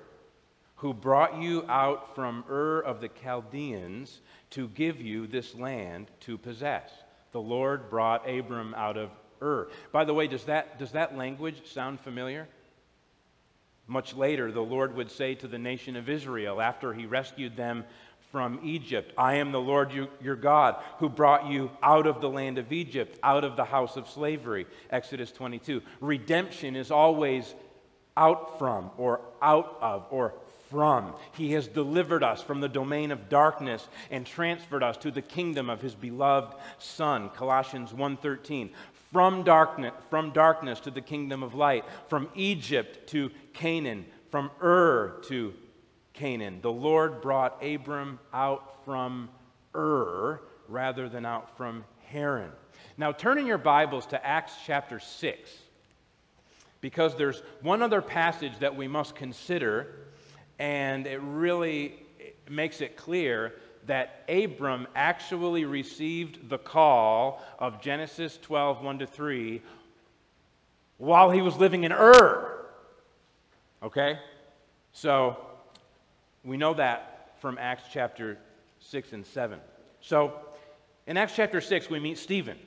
who 0.77 0.93
brought 0.93 1.41
you 1.41 1.65
out 1.69 2.15
from 2.15 2.45
Ur 2.51 2.81
of 2.81 3.01
the 3.01 3.09
Chaldeans 3.09 4.21
to 4.51 4.69
give 4.69 5.01
you 5.01 5.27
this 5.27 5.55
land 5.55 6.11
to 6.21 6.37
possess. 6.37 6.91
The 7.31 7.41
Lord 7.41 7.89
brought 7.89 8.29
Abram 8.29 8.75
out 8.75 8.97
of 8.97 9.11
Ur. 9.41 9.69
By 9.93 10.05
the 10.05 10.15
way, 10.15 10.27
does 10.27 10.45
that, 10.45 10.79
does 10.79 10.93
that 10.93 11.17
language 11.17 11.63
sound 11.67 12.01
familiar? 12.01 12.49
Much 13.87 14.15
later, 14.15 14.51
the 14.51 14.61
Lord 14.61 14.97
would 14.97 15.11
say 15.11 15.35
to 15.37 15.47
the 15.47 15.59
nation 15.59 15.97
of 15.97 16.09
Israel 16.09 16.61
after 16.61 16.93
he 16.93 17.07
rescued 17.07 17.57
them 17.57 17.85
from 18.33 18.59
Egypt. 18.65 19.13
I 19.17 19.35
am 19.35 19.53
the 19.53 19.61
Lord 19.61 19.93
your 19.93 20.37
God 20.37 20.83
who 20.99 21.09
brought 21.11 21.47
you 21.47 21.71
out 21.83 22.07
of 22.07 22.23
the 22.23 22.31
land 22.31 22.57
of 22.57 22.73
Egypt, 22.73 23.19
out 23.23 23.45
of 23.45 23.57
the 23.57 23.65
house 23.65 23.97
of 23.97 24.09
slavery. 24.09 24.67
Exodus 24.91 25.31
22. 25.31 25.83
Redemption 26.01 26.75
is 26.75 26.91
always 26.91 27.55
out 28.17 28.59
from, 28.59 28.91
or 28.97 29.21
out 29.43 29.79
of, 29.81 30.07
or 30.11 30.35
from. 30.71 31.15
He 31.37 31.53
has 31.53 31.69
delivered 31.69 32.25
us 32.25 32.43
from 32.43 32.61
the 32.61 32.69
domain 32.69 33.11
of 33.11 33.29
darkness 33.29 33.87
and 34.11 34.27
transferred 34.27 34.83
us 34.83 34.97
to 34.99 35.11
the 35.11 35.23
kingdom 35.23 35.69
of 35.69 35.83
his 35.83 35.95
beloved 35.95 36.55
Son. 36.79 37.29
Colossians 37.31 37.93
1:13. 37.93 38.71
From 39.13 39.43
darkness, 39.43 39.93
from 40.09 40.31
darkness 40.31 40.81
to 40.81 40.91
the 40.91 41.03
kingdom 41.03 41.43
of 41.43 41.55
light, 41.55 41.85
from 42.09 42.31
Egypt 42.35 43.07
to 43.11 43.31
Canaan, 43.53 44.07
from 44.31 44.51
Ur 44.63 45.21
to 45.25 45.53
Canaan. 46.13 46.61
The 46.63 46.73
Lord 46.73 47.21
brought 47.21 47.63
Abram 47.65 48.19
out 48.33 48.85
from 48.85 49.29
Ur 49.75 50.41
rather 50.69 51.09
than 51.09 51.25
out 51.25 51.57
from 51.57 51.85
Haran. 52.07 52.51
Now, 52.97 53.13
turn 53.13 53.39
in 53.39 53.47
your 53.47 53.59
Bibles 53.59 54.07
to 54.07 54.27
Acts 54.27 54.55
chapter 54.67 54.99
6, 55.01 55.51
because 56.81 57.17
there's 57.17 57.43
one 57.63 57.83
other 57.83 58.03
passage 58.03 58.59
that 58.61 58.75
we 58.75 58.89
must 58.89 59.15
consider, 59.15 59.95
and 60.59 61.07
it 61.07 61.21
really 61.21 61.95
makes 62.51 62.81
it 62.81 62.97
clear 62.97 63.55
that 63.87 64.25
Abram 64.29 64.87
actually 64.95 65.65
received 65.65 66.49
the 66.49 66.59
call 66.59 67.43
of 67.59 67.81
Genesis 67.81 68.39
12, 68.43 68.83
1 68.83 68.99
to 69.01 69.07
3, 69.07 69.63
while 70.99 71.31
he 71.31 71.41
was 71.41 71.57
living 71.57 71.85
in 71.85 71.93
Ur. 71.93 72.67
Okay? 73.83 74.19
So, 74.93 75.37
we 76.45 76.57
know 76.57 76.75
that 76.75 77.37
from 77.41 77.59
Acts 77.59 77.85
chapter 77.93 78.39
6 78.81 79.13
and 79.13 79.27
7. 79.27 79.59
So, 80.01 80.33
in 81.07 81.17
Acts 81.17 81.35
chapter 81.35 81.61
6, 81.61 81.91
we 81.91 82.01
meet 82.01 82.19
Stephen. 82.19 82.59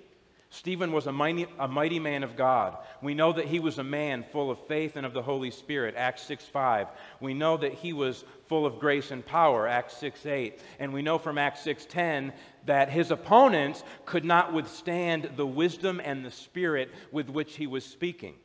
Stephen 0.49 0.93
was 0.93 1.07
a 1.07 1.11
mighty, 1.11 1.47
a 1.59 1.67
mighty 1.67 1.99
man 1.99 2.23
of 2.23 2.37
God. 2.37 2.77
We 3.01 3.13
know 3.13 3.33
that 3.33 3.45
he 3.45 3.59
was 3.59 3.77
a 3.77 3.83
man 3.83 4.23
full 4.31 4.49
of 4.49 4.65
faith 4.67 4.95
and 4.95 5.05
of 5.05 5.13
the 5.13 5.21
Holy 5.21 5.51
Spirit, 5.51 5.95
Acts 5.97 6.21
6 6.23 6.45
5. 6.45 6.87
We 7.19 7.33
know 7.33 7.57
that 7.57 7.73
he 7.73 7.91
was 7.91 8.23
full 8.47 8.65
of 8.65 8.79
grace 8.79 9.11
and 9.11 9.25
power, 9.25 9.67
Acts 9.67 9.97
6 9.97 10.25
8. 10.25 10.59
And 10.79 10.93
we 10.93 11.01
know 11.01 11.17
from 11.17 11.37
Acts 11.37 11.61
6 11.61 11.85
10 11.87 12.31
that 12.67 12.89
his 12.89 13.11
opponents 13.11 13.83
could 14.05 14.23
not 14.23 14.53
withstand 14.53 15.31
the 15.35 15.45
wisdom 15.45 15.99
and 16.01 16.23
the 16.23 16.31
spirit 16.31 16.89
with 17.11 17.29
which 17.29 17.57
he 17.57 17.67
was 17.67 17.83
speaking. 17.83 18.35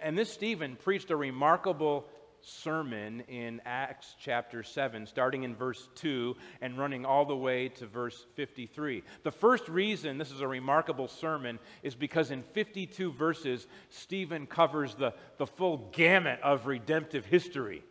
And 0.00 0.16
this 0.16 0.32
Stephen 0.32 0.76
preached 0.76 1.10
a 1.10 1.16
remarkable 1.16 2.06
sermon 2.44 3.22
in 3.28 3.60
Acts 3.64 4.14
chapter 4.20 4.62
7, 4.62 5.06
starting 5.06 5.42
in 5.44 5.54
verse 5.54 5.88
2 5.96 6.36
and 6.60 6.78
running 6.78 7.04
all 7.04 7.24
the 7.24 7.36
way 7.36 7.68
to 7.68 7.86
verse 7.86 8.26
53. 8.34 9.02
The 9.22 9.30
first 9.30 9.68
reason 9.68 10.18
this 10.18 10.30
is 10.30 10.40
a 10.40 10.48
remarkable 10.48 11.08
sermon 11.08 11.58
is 11.82 11.94
because 11.94 12.30
in 12.30 12.42
52 12.42 13.12
verses, 13.12 13.66
Stephen 13.90 14.46
covers 14.46 14.94
the, 14.94 15.14
the 15.38 15.46
full 15.46 15.88
gamut 15.92 16.40
of 16.42 16.66
redemptive 16.66 17.24
history 17.24 17.82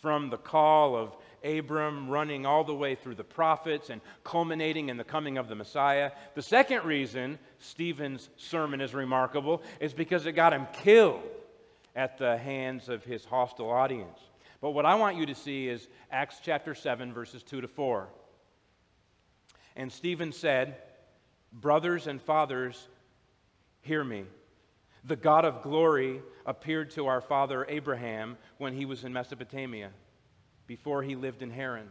from 0.00 0.30
the 0.30 0.38
call 0.38 0.96
of 0.96 1.16
Abram 1.44 2.08
running 2.08 2.46
all 2.46 2.64
the 2.64 2.74
way 2.74 2.94
through 2.94 3.14
the 3.14 3.24
prophets 3.24 3.90
and 3.90 4.00
culminating 4.24 4.88
in 4.88 4.96
the 4.96 5.04
coming 5.04 5.38
of 5.38 5.48
the 5.48 5.54
Messiah. 5.54 6.10
The 6.34 6.42
second 6.42 6.84
reason 6.84 7.38
Stephen's 7.58 8.28
sermon 8.36 8.80
is 8.80 8.94
remarkable 8.94 9.62
is 9.80 9.92
because 9.92 10.26
it 10.26 10.32
got 10.32 10.52
him 10.52 10.66
killed 10.72 11.22
at 11.94 12.18
the 12.18 12.36
hands 12.38 12.88
of 12.88 13.04
his 13.04 13.24
hostile 13.24 13.70
audience. 13.70 14.18
But 14.60 14.70
what 14.70 14.86
I 14.86 14.94
want 14.94 15.16
you 15.16 15.26
to 15.26 15.34
see 15.34 15.68
is 15.68 15.88
Acts 16.10 16.36
chapter 16.42 16.74
7, 16.74 17.12
verses 17.12 17.42
2 17.42 17.60
to 17.62 17.68
4. 17.68 18.08
And 19.76 19.90
Stephen 19.90 20.32
said, 20.32 20.76
Brothers 21.52 22.06
and 22.06 22.20
fathers, 22.20 22.88
hear 23.82 24.02
me. 24.04 24.24
The 25.04 25.16
God 25.16 25.44
of 25.44 25.62
glory 25.62 26.22
appeared 26.46 26.90
to 26.92 27.06
our 27.06 27.20
father 27.20 27.66
Abraham 27.68 28.38
when 28.58 28.72
he 28.72 28.84
was 28.84 29.04
in 29.04 29.12
Mesopotamia, 29.12 29.90
before 30.66 31.02
he 31.02 31.16
lived 31.16 31.42
in 31.42 31.50
Haran, 31.50 31.88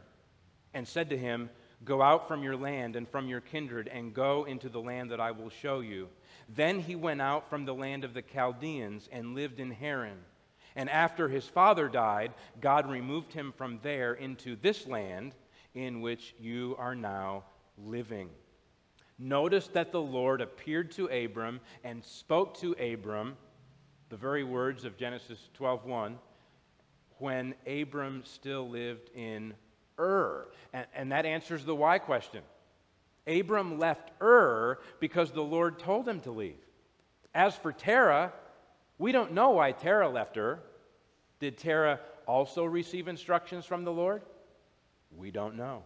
and 0.73 0.87
said 0.87 1.09
to 1.09 1.17
him, 1.17 1.49
Go 1.83 2.01
out 2.01 2.27
from 2.27 2.43
your 2.43 2.55
land 2.55 2.95
and 2.95 3.07
from 3.09 3.27
your 3.27 3.41
kindred, 3.41 3.87
and 3.87 4.13
go 4.13 4.43
into 4.43 4.69
the 4.69 4.81
land 4.81 5.11
that 5.11 5.19
I 5.19 5.31
will 5.31 5.49
show 5.49 5.79
you. 5.79 6.09
Then 6.47 6.79
he 6.79 6.95
went 6.95 7.21
out 7.21 7.49
from 7.49 7.65
the 7.65 7.73
land 7.73 8.03
of 8.03 8.13
the 8.13 8.21
Chaldeans 8.21 9.09
and 9.11 9.33
lived 9.33 9.59
in 9.59 9.71
Haran. 9.71 10.19
And 10.75 10.89
after 10.89 11.27
his 11.27 11.45
father 11.47 11.89
died, 11.89 12.33
God 12.61 12.89
removed 12.89 13.33
him 13.33 13.53
from 13.57 13.79
there 13.81 14.13
into 14.13 14.55
this 14.55 14.87
land 14.87 15.33
in 15.73 16.01
which 16.01 16.35
you 16.39 16.75
are 16.77 16.95
now 16.95 17.43
living. 17.77 18.29
Notice 19.17 19.67
that 19.69 19.91
the 19.91 20.01
Lord 20.01 20.41
appeared 20.41 20.91
to 20.91 21.07
Abram 21.07 21.59
and 21.83 22.03
spoke 22.03 22.57
to 22.59 22.73
Abram 22.73 23.37
the 24.09 24.17
very 24.17 24.43
words 24.43 24.83
of 24.83 24.97
Genesis 24.97 25.49
12:1 25.57 26.17
when 27.17 27.53
Abram 27.65 28.23
still 28.25 28.67
lived 28.67 29.09
in 29.15 29.53
Ur. 30.01 30.47
And, 30.73 30.85
and 30.95 31.11
that 31.11 31.25
answers 31.25 31.63
the 31.63 31.75
why 31.75 31.99
question. 31.99 32.41
Abram 33.27 33.79
left 33.79 34.11
Ur 34.21 34.79
because 34.99 35.31
the 35.31 35.41
Lord 35.41 35.79
told 35.79 36.07
him 36.07 36.19
to 36.21 36.31
leave. 36.31 36.57
As 37.33 37.55
for 37.55 37.71
Terah, 37.71 38.33
we 38.97 39.11
don't 39.11 39.33
know 39.33 39.51
why 39.51 39.71
Terah 39.71 40.09
left 40.09 40.37
Ur. 40.37 40.59
Did 41.39 41.57
Terah 41.57 41.99
also 42.27 42.65
receive 42.65 43.07
instructions 43.07 43.65
from 43.65 43.83
the 43.83 43.91
Lord? 43.91 44.21
We 45.17 45.31
don't 45.31 45.55
know. 45.55 45.83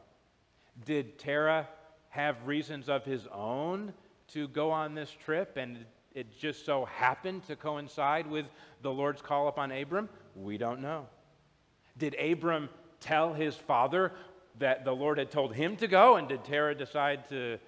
Did 0.86 1.18
Terah 1.18 1.68
have 2.10 2.48
reasons 2.48 2.90
of 2.90 3.04
his 3.04 3.28
own 3.32 3.94
to 4.30 4.48
go 4.48 4.72
on 4.72 4.96
this 4.96 5.12
trip 5.12 5.58
and 5.58 5.86
it 6.14 6.38
just 6.38 6.66
so 6.66 6.86
happened 6.86 7.46
to 7.48 7.56
coincide 7.56 8.26
with 8.26 8.46
the 8.82 8.92
Lord's 8.92 9.22
call 9.22 9.48
upon 9.48 9.72
Abram? 9.72 10.10
We 10.36 10.58
don't 10.58 10.82
know. 10.82 11.08
Did 11.98 12.16
Abram 12.16 12.70
tell 13.00 13.34
his 13.34 13.56
father 13.56 14.12
that 14.60 14.86
the 14.86 14.94
Lord 14.94 15.18
had 15.18 15.32
told 15.32 15.54
him 15.54 15.76
to 15.78 15.88
go, 15.88 16.16
and 16.16 16.28
did 16.28 16.44
Terah 16.44 16.76
decide 16.76 17.28
to 17.30 17.60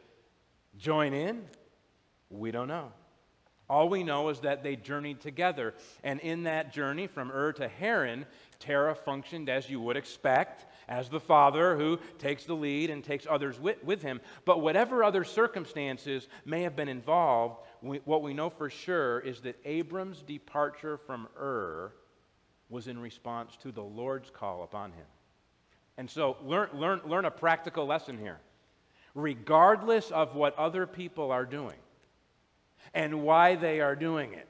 join 0.78 1.14
in? 1.14 1.44
We 2.30 2.52
don't 2.52 2.68
know. 2.68 2.92
All 3.70 3.90
we 3.90 4.04
know 4.04 4.30
is 4.30 4.40
that 4.42 4.64
they 4.64 4.78
journeyed 4.78 5.20
together. 5.20 5.74
And 6.04 6.22
in 6.22 6.44
that 6.44 6.72
journey 6.72 7.08
from 7.08 7.32
Ur 7.32 7.52
to 7.54 7.68
Haran, 7.68 8.26
Terah 8.60 8.96
functioned 8.96 9.50
as 9.50 9.70
you 9.70 9.82
would 9.82 9.98
expect, 9.98 10.66
as 10.88 11.10
the 11.10 11.20
father 11.20 11.76
who 11.76 12.00
takes 12.18 12.46
the 12.46 12.56
lead 12.56 12.90
and 12.90 13.04
takes 13.04 13.28
others 13.30 13.60
with, 13.60 13.84
with 13.84 14.02
him. 14.02 14.22
But 14.46 14.62
whatever 14.62 15.04
other 15.04 15.26
circumstances 15.26 16.30
may 16.46 16.62
have 16.62 16.78
been 16.78 16.88
involved, 16.88 17.60
we, 17.82 17.98
what 18.06 18.24
we 18.24 18.34
know 18.34 18.50
for 18.50 18.70
sure 18.70 19.20
is 19.20 19.42
that 19.42 19.60
Abram's 19.66 20.22
departure 20.22 20.98
from 20.98 21.28
Ur 21.38 21.94
was 22.70 22.88
in 22.88 22.98
response 22.98 23.58
to 23.64 23.74
the 23.74 23.84
Lord's 23.84 24.30
call 24.30 24.64
upon 24.64 24.94
him. 24.94 25.06
And 25.98 26.10
so 26.10 26.38
learn, 26.46 26.70
learn, 26.74 27.02
learn 27.06 27.26
a 27.26 27.32
practical 27.32 27.86
lesson 27.86 28.18
here. 28.18 28.40
Regardless 29.16 30.12
of 30.12 30.36
what 30.36 30.58
other 30.58 30.86
people 30.86 31.32
are 31.32 31.46
doing 31.46 31.78
and 32.94 33.24
why 33.24 33.56
they 33.56 33.82
are 33.82 33.96
doing 33.96 34.34
it, 34.34 34.48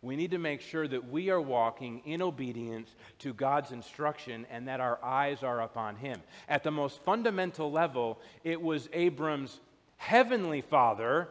we 0.00 0.14
need 0.14 0.30
to 0.30 0.38
make 0.38 0.60
sure 0.60 0.86
that 0.86 1.10
we 1.10 1.28
are 1.28 1.40
walking 1.40 2.02
in 2.04 2.22
obedience 2.22 2.94
to 3.18 3.34
God's 3.34 3.72
instruction 3.72 4.46
and 4.48 4.68
that 4.68 4.78
our 4.78 5.02
eyes 5.02 5.42
are 5.42 5.62
upon 5.62 5.96
Him. 5.96 6.20
At 6.48 6.62
the 6.62 6.70
most 6.70 7.02
fundamental 7.02 7.72
level, 7.72 8.20
it 8.44 8.62
was 8.62 8.88
Abram's 8.92 9.58
heavenly 9.96 10.60
father, 10.60 11.28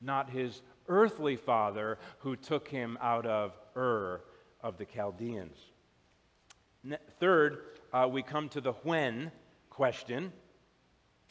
not 0.00 0.28
his 0.28 0.60
earthly 0.88 1.36
father, 1.36 1.98
who 2.18 2.36
took 2.36 2.68
him 2.68 2.98
out 3.00 3.24
of 3.24 3.52
Ur 3.76 4.20
of 4.60 4.76
the 4.76 4.84
Chaldeans. 4.84 5.56
Third, 7.18 7.73
uh, 7.94 8.08
we 8.08 8.22
come 8.22 8.48
to 8.48 8.60
the 8.60 8.72
when 8.82 9.30
question, 9.70 10.32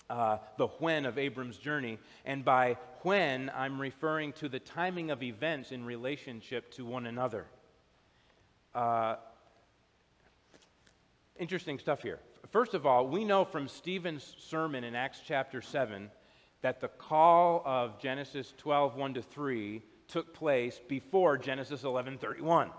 uh, 0.09 0.37
the 0.57 0.67
when 0.67 1.05
of 1.05 1.17
Abram's 1.17 1.57
journey. 1.57 1.99
And 2.25 2.45
by 2.45 2.77
when, 3.01 3.51
I'm 3.53 3.79
referring 3.79 4.31
to 4.33 4.47
the 4.47 4.59
timing 4.59 5.11
of 5.11 5.21
events 5.21 5.73
in 5.73 5.83
relationship 5.83 6.71
to 6.75 6.85
one 6.85 7.05
another. 7.05 7.45
Uh, 8.73 9.17
interesting 11.37 11.79
stuff 11.79 12.01
here. 12.01 12.19
First 12.49 12.73
of 12.73 12.85
all, 12.85 13.07
we 13.07 13.25
know 13.25 13.43
from 13.43 13.67
Stephen's 13.67 14.35
sermon 14.37 14.85
in 14.85 14.95
Acts 14.95 15.19
chapter 15.25 15.61
7 15.61 16.09
that 16.61 16.79
the 16.79 16.87
call 16.87 17.61
of 17.65 17.99
Genesis 17.99 18.53
12, 18.57 18.95
1 18.95 19.13
to 19.15 19.21
3 19.21 19.81
took 20.07 20.33
place 20.33 20.79
before 20.87 21.37
Genesis 21.37 21.83
11, 21.83 22.19
31. 22.19 22.69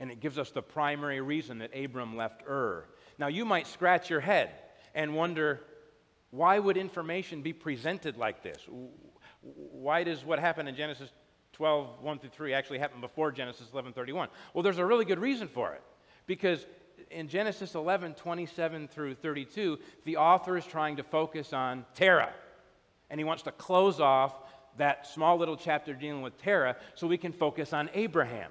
And 0.00 0.10
it 0.10 0.20
gives 0.20 0.38
us 0.38 0.50
the 0.50 0.62
primary 0.62 1.20
reason 1.20 1.58
that 1.58 1.76
Abram 1.76 2.16
left 2.16 2.42
Ur. 2.48 2.84
Now, 3.18 3.26
you 3.26 3.44
might 3.44 3.66
scratch 3.66 4.10
your 4.10 4.20
head 4.20 4.50
and 4.94 5.14
wonder 5.14 5.60
why 6.30 6.58
would 6.58 6.76
information 6.76 7.42
be 7.42 7.52
presented 7.52 8.16
like 8.16 8.42
this? 8.42 8.58
Why 9.42 10.04
does 10.04 10.24
what 10.24 10.38
happened 10.38 10.68
in 10.68 10.76
Genesis 10.76 11.10
12, 11.54 12.02
1 12.02 12.18
through 12.18 12.30
3 12.30 12.54
actually 12.54 12.78
happen 12.78 13.00
before 13.00 13.32
Genesis 13.32 13.66
11, 13.72 13.92
31? 13.92 14.28
Well, 14.54 14.62
there's 14.62 14.78
a 14.78 14.86
really 14.86 15.04
good 15.04 15.18
reason 15.18 15.48
for 15.48 15.72
it. 15.72 15.82
Because 16.26 16.64
in 17.10 17.28
Genesis 17.28 17.74
11, 17.74 18.14
27 18.14 18.88
through 18.88 19.14
32, 19.14 19.78
the 20.04 20.16
author 20.18 20.56
is 20.56 20.66
trying 20.66 20.96
to 20.96 21.02
focus 21.02 21.52
on 21.52 21.84
Terah. 21.94 22.32
And 23.10 23.18
he 23.18 23.24
wants 23.24 23.42
to 23.44 23.52
close 23.52 23.98
off 24.00 24.34
that 24.76 25.06
small 25.06 25.38
little 25.38 25.56
chapter 25.56 25.94
dealing 25.94 26.22
with 26.22 26.38
Terah 26.38 26.76
so 26.94 27.06
we 27.06 27.18
can 27.18 27.32
focus 27.32 27.72
on 27.72 27.88
Abraham. 27.94 28.50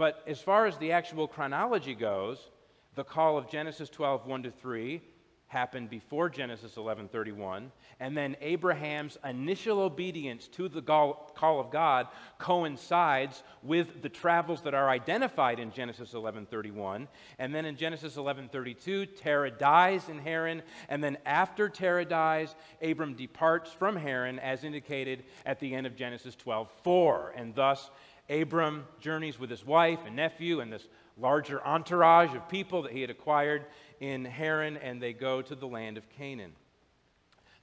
But 0.00 0.22
as 0.26 0.40
far 0.40 0.64
as 0.64 0.78
the 0.78 0.92
actual 0.92 1.28
chronology 1.28 1.94
goes, 1.94 2.48
the 2.94 3.04
call 3.04 3.36
of 3.36 3.50
Genesis 3.50 3.90
12, 3.90 4.26
1 4.26 4.44
to 4.44 4.50
3 4.50 5.02
happened 5.48 5.90
before 5.90 6.30
Genesis 6.30 6.76
11:31, 6.76 7.70
and 7.98 8.16
then 8.16 8.34
Abraham's 8.40 9.18
initial 9.24 9.80
obedience 9.80 10.48
to 10.48 10.70
the 10.70 10.80
call 10.80 11.60
of 11.60 11.70
God 11.70 12.06
coincides 12.38 13.42
with 13.62 14.00
the 14.00 14.08
travels 14.08 14.62
that 14.62 14.72
are 14.72 14.88
identified 14.88 15.58
in 15.58 15.70
Genesis 15.70 16.14
11:31, 16.14 17.06
and 17.38 17.54
then 17.54 17.66
in 17.66 17.76
Genesis 17.76 18.16
11:32 18.16 19.04
Terah 19.04 19.50
dies 19.50 20.08
in 20.08 20.18
Haran, 20.20 20.62
and 20.88 21.04
then 21.04 21.18
after 21.26 21.68
Terah 21.68 22.06
dies, 22.06 22.54
Abram 22.80 23.14
departs 23.14 23.70
from 23.70 23.96
Haran 23.96 24.38
as 24.38 24.64
indicated 24.64 25.24
at 25.44 25.60
the 25.60 25.74
end 25.74 25.86
of 25.86 25.94
Genesis 25.94 26.36
12:4, 26.36 27.32
and 27.36 27.54
thus 27.54 27.90
Abram 28.30 28.86
journeys 29.00 29.38
with 29.38 29.50
his 29.50 29.66
wife 29.66 29.98
and 30.06 30.16
nephew 30.16 30.60
and 30.60 30.72
this 30.72 30.86
larger 31.18 31.64
entourage 31.66 32.34
of 32.34 32.48
people 32.48 32.82
that 32.82 32.92
he 32.92 33.00
had 33.00 33.10
acquired 33.10 33.66
in 34.00 34.24
Haran, 34.24 34.76
and 34.78 35.02
they 35.02 35.12
go 35.12 35.42
to 35.42 35.54
the 35.54 35.66
land 35.66 35.98
of 35.98 36.08
Canaan. 36.08 36.52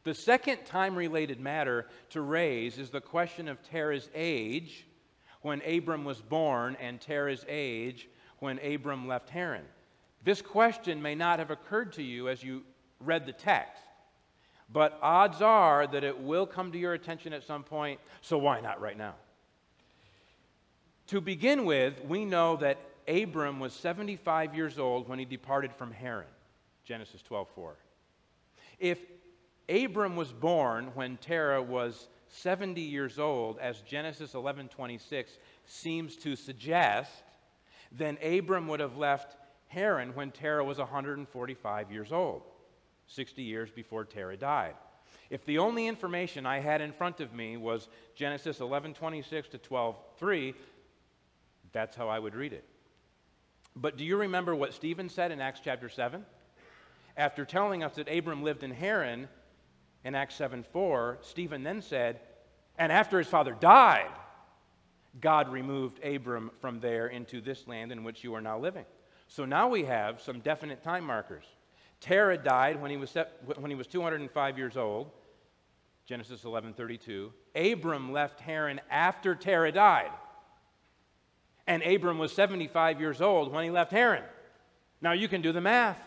The 0.03 0.13
second 0.13 0.65
time 0.65 0.95
related 0.95 1.39
matter 1.39 1.87
to 2.11 2.21
raise 2.21 2.77
is 2.77 2.89
the 2.89 3.01
question 3.01 3.47
of 3.47 3.61
Terah's 3.63 4.09
age 4.13 4.85
when 5.41 5.61
Abram 5.65 6.05
was 6.05 6.21
born 6.21 6.77
and 6.79 7.01
Terah's 7.01 7.45
age 7.47 8.07
when 8.39 8.59
Abram 8.59 9.07
left 9.07 9.29
Haran. 9.29 9.65
This 10.23 10.41
question 10.41 11.01
may 11.01 11.15
not 11.15 11.39
have 11.39 11.51
occurred 11.51 11.93
to 11.93 12.03
you 12.03 12.29
as 12.29 12.43
you 12.43 12.63
read 12.99 13.25
the 13.25 13.33
text, 13.33 13.81
but 14.71 14.99
odds 15.01 15.41
are 15.41 15.87
that 15.87 16.03
it 16.03 16.19
will 16.19 16.45
come 16.45 16.71
to 16.71 16.77
your 16.77 16.93
attention 16.93 17.33
at 17.33 17.43
some 17.43 17.63
point, 17.63 17.99
so 18.21 18.37
why 18.37 18.59
not 18.59 18.79
right 18.81 18.97
now? 18.97 19.15
To 21.07 21.21
begin 21.21 21.63
with, 21.63 22.03
we 22.03 22.25
know 22.25 22.57
that 22.57 22.77
Abram 23.07 23.59
was 23.61 23.73
75 23.73 24.53
years 24.53 24.77
old 24.77 25.07
when 25.07 25.19
he 25.19 25.25
departed 25.25 25.73
from 25.73 25.91
Haran. 25.91 26.27
Genesis 26.83 27.21
12:4. 27.29 27.75
If 28.79 28.99
Abram 29.69 30.15
was 30.15 30.31
born 30.31 30.87
when 30.95 31.17
Terah 31.17 31.61
was 31.61 32.09
70 32.29 32.81
years 32.81 33.19
old, 33.19 33.57
as 33.59 33.81
Genesis 33.81 34.33
11:26 34.33 35.37
seems 35.65 36.17
to 36.17 36.35
suggest, 36.35 37.23
then 37.91 38.17
Abram 38.21 38.67
would 38.67 38.81
have 38.81 38.97
left 38.97 39.37
Haran 39.69 40.13
when 40.13 40.31
Terah 40.31 40.63
was 40.63 40.77
145 40.77 41.91
years 41.91 42.11
old, 42.11 42.43
60 43.07 43.41
years 43.43 43.71
before 43.71 44.03
Terah 44.03 44.37
died. 44.37 44.75
If 45.29 45.45
the 45.45 45.57
only 45.57 45.87
information 45.87 46.45
I 46.45 46.59
had 46.59 46.81
in 46.81 46.91
front 46.93 47.19
of 47.19 47.33
me 47.33 47.57
was 47.57 47.87
Genesis 48.15 48.59
11:26 48.59 49.49
to 49.49 49.57
12:3, 49.57 50.53
that's 51.73 51.95
how 51.95 52.07
I 52.07 52.19
would 52.19 52.35
read 52.35 52.53
it. 52.53 52.65
But 53.75 53.97
do 53.97 54.03
you 54.03 54.17
remember 54.17 54.55
what 54.55 54.73
Stephen 54.73 55.09
said 55.09 55.31
in 55.31 55.39
Acts 55.39 55.61
chapter 55.63 55.89
7? 55.89 56.25
After 57.15 57.45
telling 57.45 57.83
us 57.83 57.95
that 57.95 58.09
Abram 58.09 58.43
lived 58.43 58.63
in 58.63 58.71
Haran 58.71 59.27
in 60.03 60.15
Acts 60.15 60.35
7 60.35 60.63
4, 60.63 61.19
Stephen 61.21 61.63
then 61.63 61.81
said, 61.81 62.19
And 62.77 62.91
after 62.91 63.17
his 63.17 63.27
father 63.27 63.55
died, 63.59 64.11
God 65.19 65.49
removed 65.49 66.03
Abram 66.03 66.51
from 66.59 66.79
there 66.79 67.07
into 67.07 67.41
this 67.41 67.67
land 67.67 67.91
in 67.91 68.03
which 68.03 68.23
you 68.23 68.33
are 68.35 68.41
now 68.41 68.59
living. 68.59 68.85
So 69.27 69.45
now 69.45 69.67
we 69.67 69.83
have 69.83 70.21
some 70.21 70.39
definite 70.39 70.83
time 70.83 71.03
markers. 71.03 71.45
Terah 71.99 72.37
died 72.37 72.79
when 72.81 72.91
he 72.91 72.97
was, 72.97 73.15
when 73.57 73.71
he 73.71 73.75
was 73.75 73.87
205 73.87 74.57
years 74.57 74.77
old, 74.77 75.11
Genesis 76.05 76.43
11:32. 76.43 77.31
Abram 77.55 78.11
left 78.11 78.39
Haran 78.39 78.79
after 78.89 79.35
Terah 79.35 79.71
died, 79.71 80.11
and 81.67 81.83
Abram 81.83 82.17
was 82.17 82.31
75 82.31 82.99
years 82.99 83.21
old 83.21 83.51
when 83.51 83.63
he 83.63 83.69
left 83.69 83.91
Haran. 83.91 84.23
Now 85.01 85.11
you 85.11 85.27
can 85.27 85.41
do 85.41 85.51
the 85.51 85.61
math. 85.61 85.99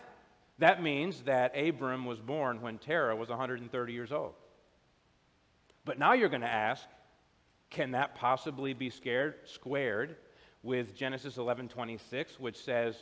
That 0.57 0.83
means 0.83 1.21
that 1.21 1.57
Abram 1.57 2.05
was 2.05 2.19
born 2.19 2.61
when 2.61 2.77
Terah 2.77 3.15
was 3.15 3.29
130 3.29 3.93
years 3.93 4.11
old. 4.11 4.33
But 5.85 5.97
now 5.97 6.13
you're 6.13 6.29
going 6.29 6.41
to 6.41 6.47
ask, 6.47 6.85
can 7.69 7.91
that 7.91 8.15
possibly 8.15 8.73
be 8.73 8.89
scared, 8.89 9.35
squared 9.45 10.17
with 10.63 10.95
Genesis 10.95 11.37
11:26, 11.37 12.39
which 12.39 12.57
says, 12.63 12.95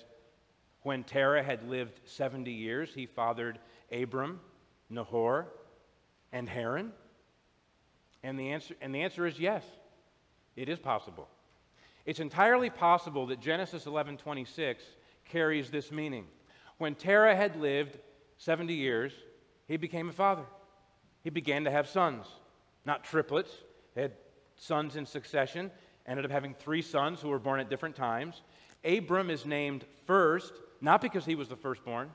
when 0.84 1.04
Terah 1.04 1.43
had 1.43 1.67
lived 1.67 2.00
70 2.06 2.52
years, 2.52 2.93
he 2.93 3.06
fathered 3.06 3.60
Abram, 3.91 4.39
Nahor, 4.89 5.48
and 6.32 6.48
Haran? 6.48 6.93
And 8.24 8.39
the 8.39 8.52
answer, 8.52 8.76
and 8.80 8.95
the 8.95 9.02
answer 9.02 9.26
is 9.26 9.39
yes, 9.39 9.63
it 10.56 10.69
is 10.69 10.80
possible. 10.80 11.28
It's 12.05 12.19
entirely 12.19 12.69
possible 12.69 13.27
that 13.27 13.39
Genesis 13.39 13.85
11:26 13.85 14.83
carries 15.25 15.69
this 15.69 15.91
meaning. 15.91 16.27
When 16.77 16.95
Terah 16.95 17.35
had 17.35 17.55
lived 17.55 17.99
70 18.38 18.73
years, 18.73 19.13
he 19.67 19.77
became 19.77 20.09
a 20.09 20.13
father. 20.13 20.45
He 21.23 21.29
began 21.29 21.65
to 21.65 21.71
have 21.71 21.88
sons, 21.88 22.25
not 22.85 23.03
triplets. 23.03 23.51
He 23.93 24.01
had 24.01 24.13
sons 24.55 24.95
in 24.95 25.05
succession, 25.05 25.71
ended 26.05 26.25
up 26.25 26.31
having 26.31 26.53
three 26.53 26.81
sons 26.81 27.21
who 27.21 27.29
were 27.29 27.39
born 27.39 27.59
at 27.59 27.69
different 27.69 27.95
times. 27.95 28.41
Abram 28.83 29.29
is 29.29 29.45
named 29.45 29.85
first, 30.05 30.53
not 30.81 31.01
because 31.01 31.25
he 31.25 31.35
was 31.35 31.49
the 31.49 31.55
firstborn, 31.55 32.12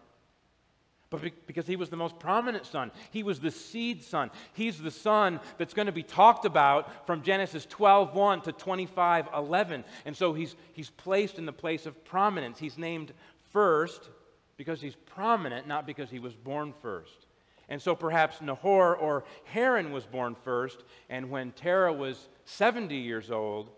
but 1.16 1.46
because 1.46 1.66
he 1.66 1.76
was 1.76 1.90
the 1.90 1.96
most 1.96 2.18
prominent 2.18 2.66
son. 2.66 2.90
He 3.10 3.22
was 3.22 3.40
the 3.40 3.50
seed 3.50 4.02
son. 4.02 4.30
He's 4.52 4.78
the 4.78 4.90
son 4.90 5.40
that's 5.58 5.74
going 5.74 5.86
to 5.86 5.92
be 5.92 6.02
talked 6.02 6.44
about 6.44 7.06
from 7.06 7.22
Genesis 7.22 7.66
12:1 7.66 8.44
to 8.44 8.52
25:11. 8.52 9.84
And 10.04 10.16
so 10.16 10.32
he's, 10.32 10.56
he's 10.72 10.90
placed 10.90 11.38
in 11.38 11.46
the 11.46 11.52
place 11.52 11.86
of 11.86 12.04
prominence. 12.04 12.58
He's 12.58 12.78
named 12.78 13.12
first 13.50 14.10
because 14.56 14.80
he's 14.80 14.94
prominent, 14.94 15.66
not 15.66 15.86
because 15.86 16.10
he 16.10 16.18
was 16.18 16.34
born 16.34 16.72
first. 16.82 17.26
And 17.68 17.80
so 17.80 17.94
perhaps 17.94 18.40
Nahor 18.40 18.94
or 18.96 19.24
Haran 19.44 19.90
was 19.92 20.04
born 20.04 20.36
first, 20.44 20.84
and 21.08 21.30
when 21.30 21.52
Terah 21.52 21.92
was 21.92 22.28
70 22.44 22.94
years 22.94 23.30
old, 23.30 23.70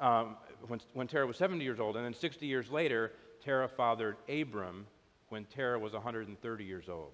um, 0.00 0.36
when, 0.66 0.80
when 0.94 1.06
Terah 1.06 1.26
was 1.26 1.36
70 1.36 1.62
years 1.62 1.78
old, 1.78 1.96
and 1.96 2.04
then 2.04 2.14
60 2.14 2.44
years 2.44 2.70
later, 2.70 3.12
Terah 3.44 3.68
fathered 3.68 4.16
Abram 4.28 4.86
when 5.30 5.44
Terah 5.46 5.78
was 5.78 5.94
130 5.94 6.64
years 6.64 6.88
old. 6.88 7.12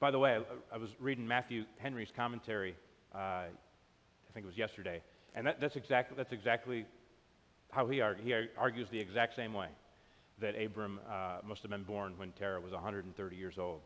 By 0.00 0.10
the 0.10 0.18
way, 0.18 0.36
I, 0.36 0.74
I 0.74 0.76
was 0.76 0.90
reading 1.00 1.26
Matthew 1.26 1.64
Henry's 1.78 2.12
commentary, 2.14 2.74
uh, 3.14 3.18
I 3.18 3.48
think 4.34 4.44
it 4.44 4.46
was 4.46 4.58
yesterday, 4.58 5.00
and 5.34 5.46
that, 5.46 5.60
that's, 5.60 5.76
exactly, 5.76 6.16
that's 6.16 6.32
exactly 6.32 6.84
how 7.70 7.86
he, 7.86 8.00
argue, 8.00 8.24
he 8.24 8.48
argues 8.58 8.88
the 8.90 9.00
exact 9.00 9.34
same 9.34 9.54
way 9.54 9.68
that 10.40 10.60
Abram 10.60 11.00
uh, 11.08 11.38
must 11.46 11.62
have 11.62 11.70
been 11.70 11.84
born 11.84 12.14
when 12.16 12.32
Terah 12.32 12.60
was 12.60 12.72
130 12.72 13.36
years 13.36 13.58
old. 13.58 13.80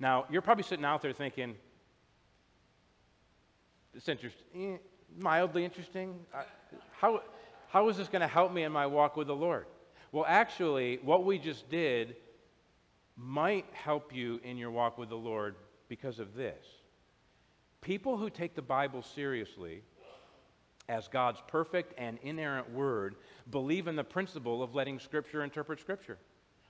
Now, 0.00 0.24
you're 0.30 0.42
probably 0.42 0.64
sitting 0.64 0.84
out 0.84 1.02
there 1.02 1.12
thinking, 1.12 1.54
it's 3.94 4.08
interesting, 4.08 4.44
eh, 4.56 4.76
mildly 5.18 5.64
interesting. 5.64 6.14
Uh, 6.32 6.42
how, 6.92 7.22
how 7.68 7.88
is 7.90 7.98
this 7.98 8.08
going 8.08 8.22
to 8.22 8.28
help 8.28 8.52
me 8.52 8.62
in 8.62 8.72
my 8.72 8.86
walk 8.86 9.16
with 9.16 9.26
the 9.26 9.36
Lord? 9.36 9.66
Well, 10.12 10.24
actually, 10.26 10.98
what 11.02 11.24
we 11.24 11.38
just 11.38 11.68
did 11.68 12.16
might 13.16 13.66
help 13.72 14.14
you 14.14 14.40
in 14.44 14.56
your 14.56 14.70
walk 14.70 14.96
with 14.96 15.08
the 15.08 15.16
Lord 15.16 15.56
because 15.88 16.18
of 16.18 16.34
this. 16.34 16.64
People 17.80 18.16
who 18.16 18.30
take 18.30 18.54
the 18.54 18.62
Bible 18.62 19.02
seriously 19.02 19.82
as 20.88 21.08
God's 21.08 21.42
perfect 21.46 21.92
and 21.98 22.18
inerrant 22.22 22.70
word 22.72 23.16
believe 23.50 23.88
in 23.88 23.96
the 23.96 24.04
principle 24.04 24.62
of 24.62 24.74
letting 24.74 24.98
Scripture 24.98 25.44
interpret 25.44 25.80
Scripture. 25.80 26.18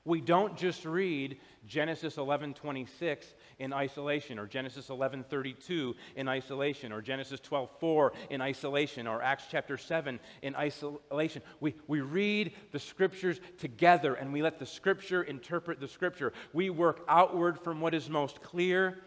We 0.08 0.22
don't 0.22 0.56
just 0.56 0.86
read 0.86 1.38
Genesis 1.66 2.16
11:26 2.16 3.34
in 3.58 3.74
isolation 3.74 4.38
or 4.38 4.46
Genesis 4.46 4.88
11:32 4.88 5.94
in 6.16 6.28
isolation 6.28 6.92
or 6.92 7.02
Genesis 7.02 7.40
12:4 7.40 8.12
in 8.30 8.40
isolation 8.40 9.06
or 9.06 9.20
Acts 9.20 9.44
chapter 9.50 9.76
7 9.76 10.18
in 10.40 10.56
isolation. 10.56 11.42
We, 11.60 11.74
we 11.88 12.00
read 12.00 12.54
the 12.72 12.78
scriptures 12.78 13.38
together 13.58 14.14
and 14.14 14.32
we 14.32 14.40
let 14.40 14.58
the 14.58 14.64
scripture 14.64 15.24
interpret 15.24 15.78
the 15.78 15.88
scripture. 15.88 16.32
We 16.54 16.70
work 16.70 17.04
outward 17.06 17.60
from 17.60 17.82
what 17.82 17.92
is 17.92 18.08
most 18.08 18.40
clear 18.40 19.02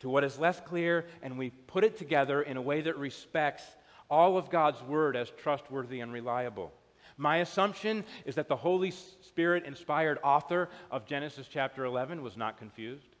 to 0.00 0.10
what 0.10 0.24
is 0.24 0.38
less 0.38 0.60
clear 0.60 1.06
and 1.22 1.38
we 1.38 1.48
put 1.48 1.84
it 1.84 1.96
together 1.96 2.42
in 2.42 2.58
a 2.58 2.62
way 2.62 2.82
that 2.82 2.98
respects 2.98 3.64
all 4.10 4.36
of 4.36 4.50
God's 4.50 4.82
word 4.82 5.16
as 5.16 5.30
trustworthy 5.30 6.00
and 6.00 6.12
reliable. 6.12 6.70
My 7.16 7.38
assumption 7.38 8.04
is 8.24 8.34
that 8.34 8.48
the 8.48 8.56
Holy 8.56 8.90
Spirit 8.90 9.64
inspired 9.66 10.18
author 10.24 10.68
of 10.90 11.06
Genesis 11.06 11.46
chapter 11.48 11.84
11 11.84 12.22
was 12.22 12.36
not 12.36 12.58
confused. 12.58 13.16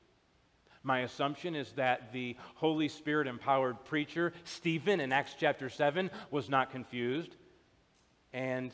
My 0.82 1.00
assumption 1.00 1.54
is 1.54 1.72
that 1.72 2.12
the 2.12 2.36
Holy 2.56 2.88
Spirit 2.88 3.26
empowered 3.26 3.84
preacher, 3.86 4.34
Stephen, 4.44 5.00
in 5.00 5.12
Acts 5.12 5.34
chapter 5.38 5.70
7, 5.70 6.10
was 6.30 6.50
not 6.50 6.70
confused. 6.70 7.34
And 8.32 8.70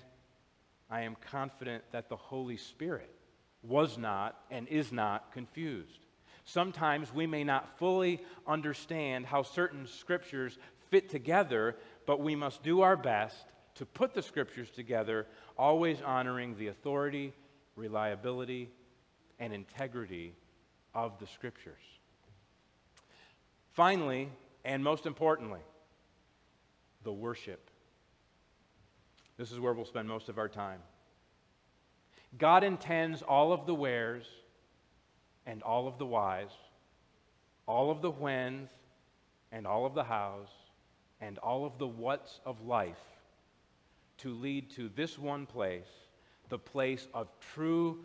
I 0.90 1.02
am 1.02 1.16
confident 1.30 1.84
that 1.92 2.08
the 2.08 2.16
Holy 2.16 2.56
Spirit 2.56 3.14
was 3.62 3.96
not 3.96 4.36
and 4.50 4.66
is 4.68 4.90
not 4.90 5.32
confused. 5.32 6.00
Sometimes 6.44 7.14
we 7.14 7.26
may 7.26 7.44
not 7.44 7.78
fully 7.78 8.20
understand 8.46 9.26
how 9.26 9.42
certain 9.42 9.86
scriptures 9.86 10.58
fit 10.88 11.10
together, 11.10 11.76
but 12.06 12.20
we 12.20 12.34
must 12.34 12.64
do 12.64 12.80
our 12.80 12.96
best 12.96 13.44
to 13.74 13.86
put 13.86 14.14
the 14.14 14.22
scriptures 14.22 14.68
together, 14.70 15.26
always 15.56 16.00
honoring 16.02 16.56
the 16.56 16.68
authority, 16.68 17.32
reliability, 17.76 18.70
and 19.38 19.52
integrity 19.52 20.34
of 20.94 21.18
the 21.18 21.26
scriptures. 21.26 21.82
Finally, 23.72 24.28
and 24.64 24.82
most 24.82 25.06
importantly, 25.06 25.60
the 27.04 27.12
worship. 27.12 27.70
This 29.36 29.52
is 29.52 29.58
where 29.58 29.72
we'll 29.72 29.86
spend 29.86 30.06
most 30.06 30.28
of 30.28 30.36
our 30.36 30.48
time. 30.48 30.80
God 32.36 32.62
intends 32.62 33.22
all 33.22 33.52
of 33.52 33.66
the 33.66 33.74
wheres 33.74 34.26
and 35.46 35.62
all 35.62 35.88
of 35.88 35.98
the 35.98 36.06
whys, 36.06 36.50
all 37.66 37.90
of 37.90 38.02
the 38.02 38.10
whens 38.10 38.68
and 39.50 39.66
all 39.66 39.86
of 39.86 39.94
the 39.94 40.04
hows, 40.04 40.48
and 41.20 41.38
all 41.38 41.64
of 41.64 41.78
the 41.78 41.86
whats 41.86 42.40
of 42.44 42.60
life 42.66 42.98
to 44.22 44.34
lead 44.34 44.70
to 44.70 44.90
this 44.94 45.18
one 45.18 45.46
place, 45.46 45.88
the 46.48 46.58
place 46.58 47.06
of 47.14 47.28
true 47.54 47.98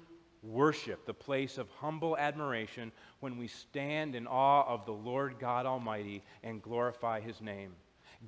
worship, 0.44 1.06
the 1.06 1.14
place 1.14 1.58
of 1.58 1.70
humble 1.80 2.18
admiration 2.18 2.92
when 3.20 3.38
we 3.38 3.48
stand 3.48 4.16
in 4.16 4.28
awe 4.28 4.64
of 4.68 4.86
the 4.86 4.94
Lord 4.94 5.36
God 5.40 5.66
Almighty 5.66 6.24
and 6.44 6.62
glorify 6.62 7.20
His 7.20 7.42
name. 7.42 7.72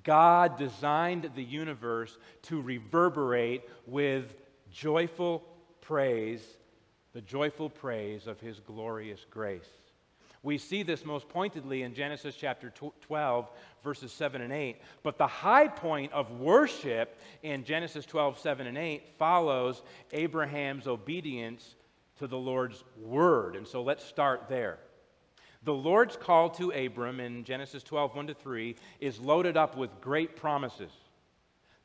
God 0.03 0.57
designed 0.57 1.31
the 1.35 1.43
universe 1.43 2.17
to 2.43 2.61
reverberate 2.61 3.63
with 3.85 4.35
joyful 4.71 5.43
praise, 5.81 6.57
the 7.13 7.21
joyful 7.21 7.69
praise 7.69 8.27
of 8.27 8.39
His 8.39 8.59
glorious 8.59 9.25
grace. 9.29 9.69
We 10.43 10.57
see 10.57 10.83
this 10.83 11.03
most 11.03 11.27
pointedly 11.29 11.83
in 11.83 11.93
Genesis 11.93 12.35
chapter 12.35 12.71
12, 13.01 13.51
verses 13.83 14.11
7 14.11 14.41
and 14.41 14.53
8. 14.53 14.77
But 15.03 15.17
the 15.17 15.27
high 15.27 15.67
point 15.67 16.13
of 16.13 16.39
worship 16.39 17.19
in 17.43 17.63
Genesis 17.63 18.05
12, 18.05 18.39
7 18.39 18.67
and 18.67 18.77
8 18.77 19.03
follows 19.17 19.81
Abraham's 20.11 20.87
obedience 20.87 21.75
to 22.19 22.27
the 22.27 22.37
Lord's 22.37 22.83
word. 23.01 23.55
And 23.55 23.67
so 23.67 23.81
let's 23.81 24.03
start 24.03 24.47
there. 24.47 24.79
The 25.63 25.73
Lord's 25.73 26.15
call 26.15 26.49
to 26.51 26.71
Abram 26.71 27.19
in 27.19 27.43
Genesis 27.43 27.83
12, 27.83 28.15
1 28.15 28.27
to 28.27 28.33
3 28.33 28.75
is 28.99 29.19
loaded 29.19 29.57
up 29.57 29.75
with 29.75 29.89
great 29.99 30.35
promises. 30.35 30.91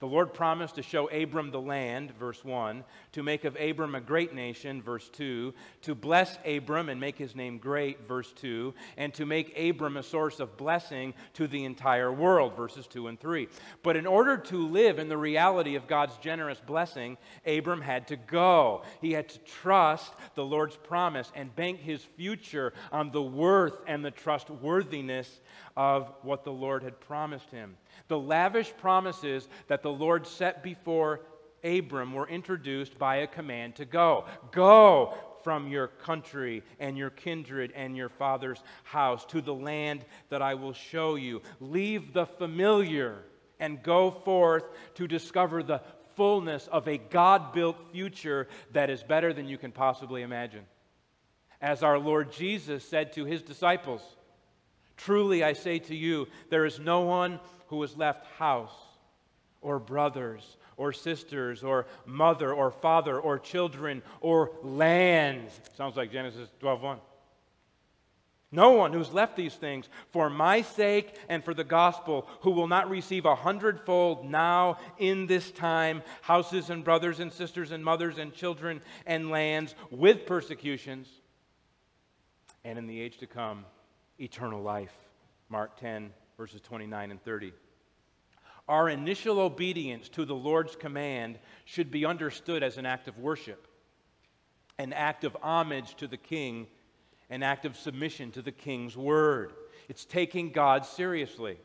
The 0.02 0.08
Lord 0.08 0.34
promised 0.34 0.74
to 0.74 0.82
show 0.82 1.08
Abram 1.10 1.52
the 1.52 1.60
land, 1.60 2.10
verse 2.18 2.44
1, 2.44 2.82
to 3.12 3.22
make 3.22 3.44
of 3.44 3.56
Abram 3.60 3.94
a 3.94 4.00
great 4.00 4.34
nation, 4.34 4.82
verse 4.82 5.08
2, 5.10 5.54
to 5.82 5.94
bless 5.94 6.40
Abram 6.44 6.88
and 6.88 7.00
make 7.00 7.16
his 7.16 7.36
name 7.36 7.58
great, 7.58 8.08
verse 8.08 8.32
2, 8.32 8.74
and 8.96 9.14
to 9.14 9.24
make 9.24 9.56
Abram 9.56 9.96
a 9.96 10.02
source 10.02 10.40
of 10.40 10.56
blessing 10.56 11.14
to 11.34 11.46
the 11.46 11.64
entire 11.64 12.12
world, 12.12 12.56
verses 12.56 12.88
2 12.88 13.06
and 13.06 13.20
3. 13.20 13.46
But 13.84 13.96
in 13.96 14.04
order 14.04 14.36
to 14.38 14.66
live 14.66 14.98
in 14.98 15.08
the 15.08 15.16
reality 15.16 15.76
of 15.76 15.86
God's 15.86 16.16
generous 16.16 16.58
blessing, 16.58 17.16
Abram 17.46 17.80
had 17.80 18.08
to 18.08 18.16
go. 18.16 18.82
He 19.00 19.12
had 19.12 19.28
to 19.28 19.38
trust 19.38 20.12
the 20.34 20.44
Lord's 20.44 20.74
promise 20.74 21.30
and 21.36 21.54
bank 21.54 21.78
his 21.78 22.02
future 22.02 22.72
on 22.90 23.12
the 23.12 23.22
worth 23.22 23.78
and 23.86 24.04
the 24.04 24.10
trustworthiness 24.10 25.40
of 25.76 26.12
what 26.22 26.42
the 26.42 26.52
Lord 26.52 26.82
had 26.82 26.98
promised 26.98 27.52
him. 27.52 27.76
The 28.08 28.18
lavish 28.18 28.72
promises 28.78 29.48
that 29.68 29.82
the 29.82 29.91
Lord 29.92 30.26
set 30.26 30.62
before 30.62 31.20
Abram 31.64 32.12
were 32.12 32.28
introduced 32.28 32.98
by 32.98 33.16
a 33.16 33.26
command 33.26 33.76
to 33.76 33.84
go. 33.84 34.24
Go 34.50 35.14
from 35.42 35.68
your 35.68 35.88
country 35.88 36.62
and 36.78 36.96
your 36.96 37.10
kindred 37.10 37.72
and 37.74 37.96
your 37.96 38.08
father's 38.08 38.62
house 38.84 39.24
to 39.26 39.40
the 39.40 39.54
land 39.54 40.04
that 40.28 40.42
I 40.42 40.54
will 40.54 40.72
show 40.72 41.16
you. 41.16 41.42
Leave 41.60 42.12
the 42.12 42.26
familiar 42.26 43.24
and 43.60 43.82
go 43.82 44.10
forth 44.10 44.64
to 44.94 45.06
discover 45.06 45.62
the 45.62 45.80
fullness 46.16 46.68
of 46.68 46.88
a 46.88 46.98
God 46.98 47.52
built 47.52 47.76
future 47.92 48.48
that 48.72 48.90
is 48.90 49.02
better 49.02 49.32
than 49.32 49.48
you 49.48 49.58
can 49.58 49.72
possibly 49.72 50.22
imagine. 50.22 50.64
As 51.60 51.82
our 51.82 51.98
Lord 51.98 52.32
Jesus 52.32 52.84
said 52.84 53.12
to 53.14 53.24
his 53.24 53.42
disciples, 53.42 54.02
Truly 54.96 55.42
I 55.42 55.52
say 55.52 55.78
to 55.80 55.94
you, 55.94 56.26
there 56.50 56.66
is 56.66 56.78
no 56.78 57.00
one 57.00 57.40
who 57.68 57.80
has 57.82 57.96
left 57.96 58.26
house 58.36 58.74
or 59.62 59.78
brothers 59.78 60.58
or 60.76 60.92
sisters 60.92 61.64
or 61.64 61.86
mother 62.04 62.52
or 62.52 62.70
father 62.70 63.18
or 63.18 63.38
children 63.38 64.02
or 64.20 64.50
lands. 64.62 65.58
Sounds 65.76 65.96
like 65.96 66.12
Genesis 66.12 66.48
12:1. 66.60 66.98
No 68.54 68.72
one 68.72 68.92
who's 68.92 69.14
left 69.14 69.34
these 69.34 69.54
things 69.54 69.88
for 70.10 70.28
my 70.28 70.60
sake 70.60 71.16
and 71.30 71.42
for 71.42 71.54
the 71.54 71.64
gospel, 71.64 72.28
who 72.42 72.50
will 72.50 72.68
not 72.68 72.90
receive 72.90 73.24
a 73.24 73.34
hundredfold 73.34 74.26
now 74.26 74.76
in 74.98 75.26
this 75.26 75.50
time 75.50 76.02
houses 76.20 76.68
and 76.68 76.84
brothers 76.84 77.18
and 77.18 77.32
sisters 77.32 77.70
and 77.70 77.82
mothers 77.82 78.18
and 78.18 78.34
children 78.34 78.82
and 79.06 79.30
lands 79.30 79.74
with 79.90 80.26
persecutions, 80.26 81.08
and 82.62 82.78
in 82.78 82.86
the 82.86 83.00
age 83.00 83.16
to 83.18 83.26
come, 83.26 83.64
eternal 84.20 84.60
life. 84.60 84.92
Mark 85.48 85.78
10, 85.78 86.12
verses 86.36 86.60
29 86.60 87.10
and 87.10 87.24
30. 87.24 87.54
Our 88.72 88.88
initial 88.88 89.38
obedience 89.38 90.08
to 90.08 90.24
the 90.24 90.34
Lord's 90.34 90.76
command 90.76 91.38
should 91.66 91.90
be 91.90 92.06
understood 92.06 92.62
as 92.62 92.78
an 92.78 92.86
act 92.86 93.06
of 93.06 93.18
worship, 93.18 93.68
an 94.78 94.94
act 94.94 95.24
of 95.24 95.36
homage 95.42 95.94
to 95.96 96.06
the 96.06 96.16
king, 96.16 96.66
an 97.28 97.42
act 97.42 97.66
of 97.66 97.76
submission 97.76 98.30
to 98.30 98.40
the 98.40 98.50
king's 98.50 98.96
word. 98.96 99.52
It's 99.90 100.06
taking 100.06 100.52
God 100.52 100.86
seriously. 100.86 101.58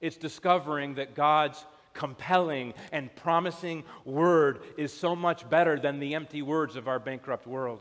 It's 0.00 0.16
discovering 0.16 0.94
that 0.94 1.14
God's 1.14 1.66
compelling 1.92 2.72
and 2.90 3.14
promising 3.14 3.84
word 4.06 4.62
is 4.78 4.90
so 4.90 5.14
much 5.14 5.46
better 5.50 5.78
than 5.78 5.98
the 5.98 6.14
empty 6.14 6.40
words 6.40 6.76
of 6.76 6.88
our 6.88 6.98
bankrupt 6.98 7.46
world. 7.46 7.80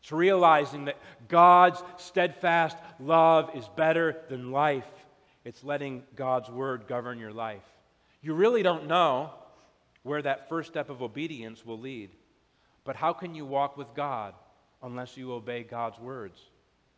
It's 0.00 0.12
realizing 0.12 0.84
that 0.84 0.98
God's 1.26 1.82
steadfast 1.96 2.76
love 3.00 3.50
is 3.56 3.68
better 3.74 4.18
than 4.28 4.52
life. 4.52 4.86
It's 5.44 5.64
letting 5.64 6.04
God's 6.14 6.50
word 6.50 6.86
govern 6.86 7.18
your 7.18 7.32
life. 7.32 7.64
You 8.20 8.34
really 8.34 8.62
don't 8.62 8.86
know 8.86 9.30
where 10.02 10.22
that 10.22 10.48
first 10.48 10.68
step 10.68 10.90
of 10.90 11.02
obedience 11.02 11.66
will 11.66 11.78
lead. 11.78 12.10
But 12.84 12.96
how 12.96 13.12
can 13.12 13.34
you 13.34 13.44
walk 13.44 13.76
with 13.76 13.94
God 13.94 14.34
unless 14.82 15.16
you 15.16 15.32
obey 15.32 15.62
God's 15.62 15.98
words? 15.98 16.40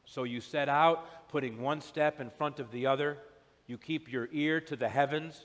So 0.04 0.24
you 0.24 0.40
set 0.40 0.68
out, 0.68 1.28
putting 1.28 1.60
one 1.60 1.80
step 1.80 2.20
in 2.20 2.30
front 2.30 2.60
of 2.60 2.70
the 2.70 2.86
other. 2.86 3.18
You 3.66 3.78
keep 3.78 4.12
your 4.12 4.28
ear 4.32 4.60
to 4.62 4.76
the 4.76 4.88
heavens 4.88 5.40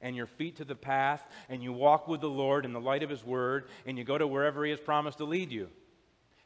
and 0.00 0.16
your 0.16 0.26
feet 0.26 0.56
to 0.56 0.64
the 0.64 0.74
path, 0.74 1.22
and 1.48 1.62
you 1.62 1.72
walk 1.72 2.08
with 2.08 2.22
the 2.22 2.28
Lord 2.28 2.64
in 2.64 2.72
the 2.72 2.80
light 2.80 3.02
of 3.02 3.10
His 3.10 3.24
word, 3.24 3.68
and 3.84 3.98
you 3.98 4.04
go 4.04 4.16
to 4.16 4.26
wherever 4.26 4.64
He 4.64 4.70
has 4.70 4.80
promised 4.80 5.18
to 5.18 5.24
lead 5.24 5.52
you. 5.52 5.68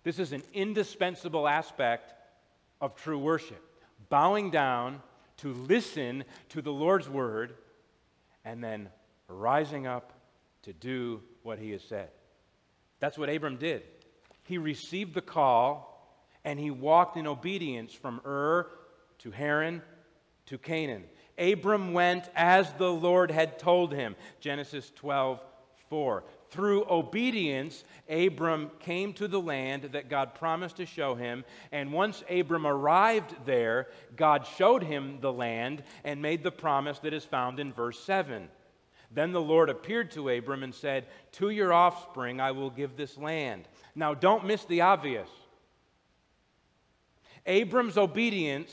This 0.03 0.19
is 0.19 0.33
an 0.33 0.43
indispensable 0.53 1.47
aspect 1.47 2.13
of 2.81 2.97
true 2.97 3.19
worship 3.19 3.63
bowing 4.11 4.51
down 4.51 5.01
to 5.39 5.53
listen 5.53 6.25
to 6.51 6.63
the 6.63 6.73
Lord's 6.73 7.09
word 7.09 7.55
and 8.45 8.63
then 8.63 8.89
rising 9.29 9.87
up 9.87 10.13
to 10.63 10.73
do 10.73 11.23
what 11.43 11.59
he 11.59 11.71
has 11.71 11.83
said. 11.83 12.11
That's 13.01 13.19
what 13.19 13.29
Abram 13.29 13.57
did. 13.57 13.83
He 14.45 14.59
received 14.59 15.15
the 15.15 15.23
call 15.23 15.91
and 16.45 16.59
he 16.59 16.71
walked 16.71 17.17
in 17.17 17.27
obedience 17.27 17.93
from 17.93 18.21
Ur 18.25 18.71
to 19.19 19.31
Haran 19.31 19.83
to 20.47 20.59
Canaan. 20.59 21.05
Abram 21.39 21.93
went 21.93 22.29
as 22.35 22.73
the 22.75 22.93
Lord 22.93 23.31
had 23.31 23.59
told 23.59 23.93
him. 23.93 24.15
Genesis 24.41 24.93
12, 24.95 25.41
4. 25.89 26.25
Through 26.55 26.87
obedience, 26.89 27.83
Abram 28.09 28.71
came 28.79 29.13
to 29.15 29.27
the 29.27 29.41
land 29.41 29.89
that 29.91 30.09
God 30.09 30.37
promised 30.37 30.77
to 30.77 30.87
show 30.87 31.17
him. 31.17 31.45
And 31.73 31.93
once 31.93 32.23
Abram 32.31 32.65
arrived 32.65 33.35
there, 33.45 33.89
God 34.15 34.47
showed 34.47 34.85
him 34.85 35.19
the 35.21 35.33
land 35.33 35.83
and 36.05 36.23
made 36.23 36.45
the 36.45 36.53
promise 36.53 37.01
that 37.01 37.13
is 37.13 37.25
found 37.25 37.59
in 37.59 37.73
verse 37.73 37.99
7. 37.99 38.49
Then 39.11 39.33
the 39.33 39.41
Lord 39.41 39.69
appeared 39.69 40.13
to 40.13 40.29
Abram 40.29 40.63
and 40.63 40.73
said, 40.73 41.07
To 41.33 41.51
your 41.51 41.73
offspring 41.73 42.41
I 42.41 42.53
will 42.53 42.71
give 42.71 42.97
this 42.97 43.19
land. 43.19 43.67
Now, 43.97 44.15
don't 44.15 44.47
miss 44.47 44.65
the 44.65 44.83
obvious. 44.83 45.29
Abram's 47.47 47.99
obedience 47.99 48.71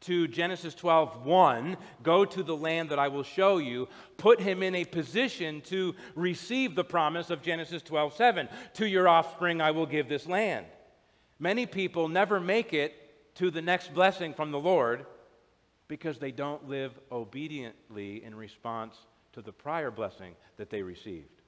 to 0.00 0.28
Genesis 0.28 0.74
12, 0.74 1.24
1, 1.24 1.76
go 2.02 2.24
to 2.24 2.42
the 2.42 2.56
land 2.56 2.90
that 2.90 2.98
I 2.98 3.08
will 3.08 3.22
show 3.22 3.58
you, 3.58 3.88
put 4.16 4.40
him 4.40 4.62
in 4.62 4.74
a 4.74 4.84
position 4.84 5.60
to 5.62 5.94
receive 6.14 6.74
the 6.74 6.84
promise 6.84 7.30
of 7.30 7.42
Genesis 7.42 7.82
12, 7.82 8.14
7. 8.14 8.48
To 8.74 8.88
your 8.88 9.08
offspring 9.08 9.60
I 9.60 9.72
will 9.72 9.86
give 9.86 10.08
this 10.08 10.26
land. 10.26 10.66
Many 11.38 11.66
people 11.66 12.08
never 12.08 12.40
make 12.40 12.72
it 12.72 13.34
to 13.36 13.50
the 13.50 13.62
next 13.62 13.94
blessing 13.94 14.34
from 14.34 14.50
the 14.50 14.58
Lord 14.58 15.06
because 15.88 16.18
they 16.18 16.32
don't 16.32 16.68
live 16.68 16.92
obediently 17.10 18.22
in 18.22 18.34
response 18.34 18.96
to 19.32 19.42
the 19.42 19.52
prior 19.52 19.90
blessing 19.90 20.34
that 20.56 20.70
they 20.70 20.82
received. 20.82 21.42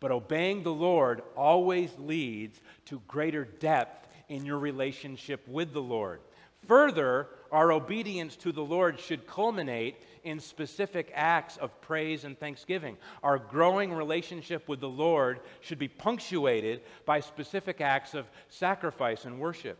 But 0.00 0.10
obeying 0.10 0.62
the 0.62 0.72
Lord 0.72 1.22
always 1.36 1.90
leads 1.98 2.60
to 2.86 3.02
greater 3.06 3.44
depth 3.44 4.08
in 4.28 4.44
your 4.44 4.58
relationship 4.58 5.46
with 5.46 5.72
the 5.72 5.82
Lord. 5.82 6.20
Further, 6.66 7.28
our 7.52 7.70
obedience 7.70 8.34
to 8.36 8.50
the 8.50 8.64
Lord 8.64 8.98
should 8.98 9.26
culminate 9.26 9.96
in 10.24 10.40
specific 10.40 11.12
acts 11.14 11.58
of 11.58 11.78
praise 11.82 12.24
and 12.24 12.38
thanksgiving. 12.38 12.96
Our 13.22 13.38
growing 13.38 13.92
relationship 13.92 14.68
with 14.68 14.80
the 14.80 14.88
Lord 14.88 15.40
should 15.60 15.78
be 15.78 15.88
punctuated 15.88 16.80
by 17.04 17.20
specific 17.20 17.80
acts 17.80 18.14
of 18.14 18.26
sacrifice 18.48 19.26
and 19.26 19.38
worship. 19.38 19.78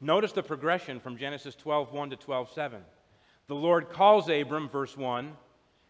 Notice 0.00 0.32
the 0.32 0.42
progression 0.42 0.98
from 0.98 1.18
Genesis 1.18 1.54
12:1 1.54 2.10
to 2.10 2.16
12:7. 2.16 2.82
The 3.48 3.54
Lord 3.54 3.90
calls 3.90 4.30
Abram, 4.30 4.68
verse 4.68 4.96
1. 4.96 5.36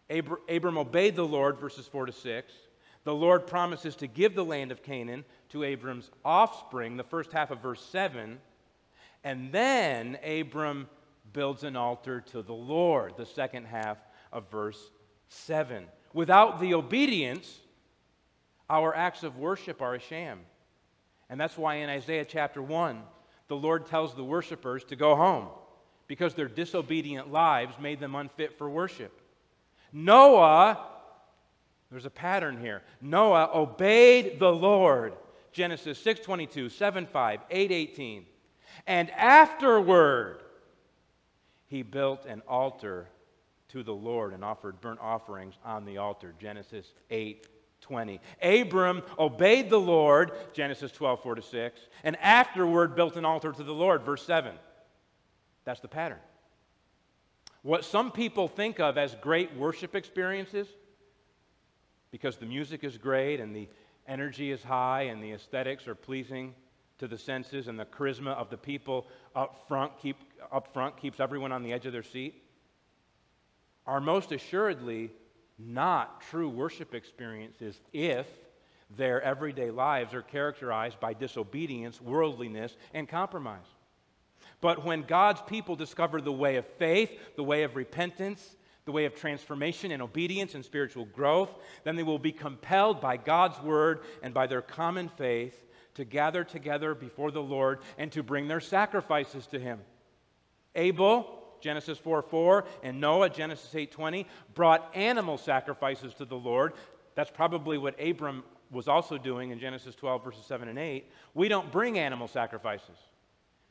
Abram, 0.09 0.41
Abram 0.49 0.77
obeyed 0.77 1.15
the 1.15 1.25
Lord, 1.25 1.59
verses 1.59 1.87
4 1.87 2.07
to 2.07 2.11
6. 2.11 2.53
The 3.03 3.15
Lord 3.15 3.47
promises 3.47 3.95
to 3.97 4.07
give 4.07 4.35
the 4.35 4.43
land 4.43 4.71
of 4.71 4.83
Canaan 4.83 5.23
to 5.49 5.63
Abram's 5.63 6.11
offspring, 6.25 6.97
the 6.97 7.03
first 7.03 7.31
half 7.31 7.51
of 7.51 7.59
verse 7.59 7.83
7. 7.85 8.41
And 9.23 9.51
then 9.51 10.17
Abram 10.23 10.89
builds 11.33 11.63
an 11.63 11.75
altar 11.75 12.21
to 12.31 12.41
the 12.41 12.53
Lord, 12.53 13.13
the 13.17 13.25
second 13.25 13.65
half 13.65 13.97
of 14.31 14.49
verse 14.49 14.91
7. 15.29 15.85
Without 16.13 16.59
the 16.59 16.73
obedience, 16.73 17.59
our 18.69 18.95
acts 18.95 19.23
of 19.23 19.37
worship 19.37 19.81
are 19.81 19.95
a 19.95 19.99
sham. 19.99 20.39
And 21.29 21.39
that's 21.39 21.57
why 21.57 21.75
in 21.75 21.89
Isaiah 21.89 22.25
chapter 22.25 22.61
1, 22.61 23.01
the 23.47 23.55
Lord 23.55 23.85
tells 23.85 24.13
the 24.15 24.23
worshipers 24.23 24.83
to 24.85 24.95
go 24.95 25.15
home 25.15 25.47
because 26.07 26.33
their 26.33 26.47
disobedient 26.47 27.31
lives 27.31 27.79
made 27.79 27.99
them 27.99 28.15
unfit 28.15 28.57
for 28.57 28.69
worship. 28.69 29.21
Noah, 29.93 30.87
there's 31.89 32.05
a 32.05 32.09
pattern 32.09 32.59
here. 32.59 32.81
Noah 33.01 33.49
obeyed 33.53 34.39
the 34.39 34.51
Lord. 34.51 35.13
Genesis 35.51 36.01
6:22, 36.03 36.69
7:5, 36.69 37.41
8:18. 37.49 38.25
And 38.87 39.09
afterward, 39.11 40.39
he 41.67 41.83
built 41.83 42.25
an 42.25 42.41
altar 42.47 43.07
to 43.69 43.83
the 43.83 43.93
Lord 43.93 44.33
and 44.33 44.43
offered 44.43 44.81
burnt 44.81 44.99
offerings 45.01 45.55
on 45.63 45.85
the 45.85 45.97
altar. 45.97 46.33
Genesis 46.39 46.93
8 47.09 47.47
20. 47.81 48.19
Abram 48.41 49.01
obeyed 49.17 49.69
the 49.69 49.79
Lord, 49.79 50.31
Genesis 50.53 50.91
12 50.91 51.23
4 51.23 51.35
to 51.35 51.41
6, 51.41 51.81
and 52.03 52.15
afterward 52.17 52.95
built 52.95 53.15
an 53.15 53.25
altar 53.25 53.51
to 53.51 53.63
the 53.63 53.73
Lord, 53.73 54.03
verse 54.03 54.23
7. 54.23 54.53
That's 55.65 55.79
the 55.79 55.87
pattern. 55.87 56.19
What 57.63 57.85
some 57.85 58.11
people 58.11 58.47
think 58.47 58.79
of 58.79 58.97
as 58.97 59.15
great 59.15 59.55
worship 59.55 59.95
experiences, 59.95 60.67
because 62.11 62.37
the 62.37 62.45
music 62.45 62.83
is 62.83 62.97
great 62.97 63.39
and 63.39 63.55
the 63.55 63.67
energy 64.07 64.51
is 64.51 64.63
high 64.63 65.03
and 65.03 65.23
the 65.23 65.31
aesthetics 65.31 65.87
are 65.87 65.95
pleasing 65.95 66.53
to 67.01 67.07
the 67.07 67.17
senses 67.17 67.67
and 67.67 67.79
the 67.79 67.85
charisma 67.85 68.35
of 68.35 68.51
the 68.51 68.57
people 68.57 69.07
up 69.35 69.65
front, 69.67 69.91
keep, 69.97 70.17
up 70.51 70.71
front 70.71 70.95
keeps 70.97 71.19
everyone 71.19 71.51
on 71.51 71.63
the 71.63 71.73
edge 71.73 71.87
of 71.87 71.93
their 71.93 72.03
seat 72.03 72.43
are 73.87 73.99
most 73.99 74.31
assuredly 74.31 75.09
not 75.57 76.21
true 76.21 76.47
worship 76.47 76.93
experiences 76.93 77.81
if 77.91 78.27
their 78.95 79.19
everyday 79.23 79.71
lives 79.71 80.13
are 80.13 80.21
characterized 80.21 80.99
by 80.99 81.11
disobedience, 81.11 81.99
worldliness, 81.99 82.77
and 82.93 83.09
compromise. 83.09 83.65
But 84.61 84.85
when 84.85 85.01
God's 85.01 85.41
people 85.41 85.75
discover 85.75 86.21
the 86.21 86.31
way 86.31 86.57
of 86.57 86.67
faith, 86.77 87.09
the 87.35 87.43
way 87.43 87.63
of 87.63 87.75
repentance, 87.75 88.57
the 88.85 88.91
way 88.91 89.05
of 89.05 89.15
transformation 89.15 89.91
and 89.91 90.03
obedience 90.03 90.53
and 90.53 90.63
spiritual 90.63 91.05
growth, 91.05 91.49
then 91.83 91.95
they 91.95 92.03
will 92.03 92.19
be 92.19 92.31
compelled 92.31 93.01
by 93.01 93.17
God's 93.17 93.59
word 93.63 94.01
and 94.21 94.35
by 94.35 94.45
their 94.45 94.61
common 94.61 95.09
faith 95.09 95.57
to 95.95 96.05
gather 96.05 96.43
together 96.43 96.93
before 96.95 97.31
the 97.31 97.41
Lord 97.41 97.79
and 97.97 98.11
to 98.13 98.23
bring 98.23 98.47
their 98.47 98.59
sacrifices 98.59 99.47
to 99.47 99.59
him. 99.59 99.79
Abel, 100.75 101.41
Genesis 101.59 101.97
4 101.97 102.21
4, 102.21 102.65
and 102.83 102.99
Noah, 102.99 103.29
Genesis 103.29 103.73
8 103.73 103.91
20, 103.91 104.27
brought 104.53 104.91
animal 104.95 105.37
sacrifices 105.37 106.13
to 106.15 106.25
the 106.25 106.35
Lord. 106.35 106.73
That's 107.15 107.31
probably 107.31 107.77
what 107.77 107.99
Abram 108.01 108.43
was 108.71 108.87
also 108.87 109.17
doing 109.17 109.51
in 109.51 109.59
Genesis 109.59 109.95
12, 109.95 110.23
verses 110.23 110.45
7 110.45 110.67
and 110.67 110.79
8. 110.79 111.05
We 111.33 111.49
don't 111.49 111.71
bring 111.71 111.99
animal 111.99 112.27
sacrifices 112.27 112.97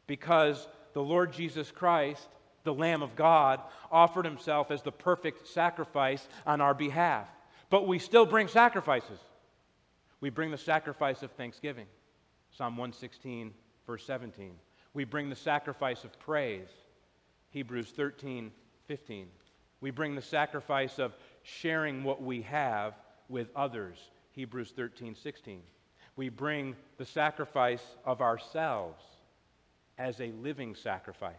because 0.06 0.68
the 0.92 1.02
Lord 1.02 1.32
Jesus 1.32 1.70
Christ, 1.70 2.28
the 2.64 2.74
Lamb 2.74 3.02
of 3.02 3.16
God, 3.16 3.60
offered 3.90 4.26
himself 4.26 4.70
as 4.70 4.82
the 4.82 4.92
perfect 4.92 5.48
sacrifice 5.48 6.28
on 6.46 6.60
our 6.60 6.74
behalf. 6.74 7.28
But 7.70 7.86
we 7.86 7.98
still 7.98 8.26
bring 8.26 8.48
sacrifices. 8.48 9.18
We 10.20 10.28
bring 10.28 10.50
the 10.50 10.58
sacrifice 10.58 11.22
of 11.22 11.30
thanksgiving. 11.32 11.86
Psalm 12.56 12.76
116, 12.76 13.52
verse 13.86 14.04
17. 14.04 14.52
We 14.94 15.04
bring 15.04 15.30
the 15.30 15.36
sacrifice 15.36 16.04
of 16.04 16.18
praise. 16.18 16.68
Hebrews 17.50 17.92
13, 17.96 18.50
15. 18.86 19.26
We 19.80 19.90
bring 19.90 20.14
the 20.14 20.22
sacrifice 20.22 20.98
of 20.98 21.14
sharing 21.42 22.04
what 22.04 22.22
we 22.22 22.42
have 22.42 22.94
with 23.28 23.48
others. 23.56 23.98
Hebrews 24.32 24.72
13, 24.76 25.14
16. 25.14 25.62
We 26.16 26.28
bring 26.28 26.76
the 26.98 27.06
sacrifice 27.06 27.82
of 28.04 28.20
ourselves 28.20 29.02
as 29.98 30.20
a 30.20 30.32
living 30.42 30.74
sacrifice. 30.74 31.34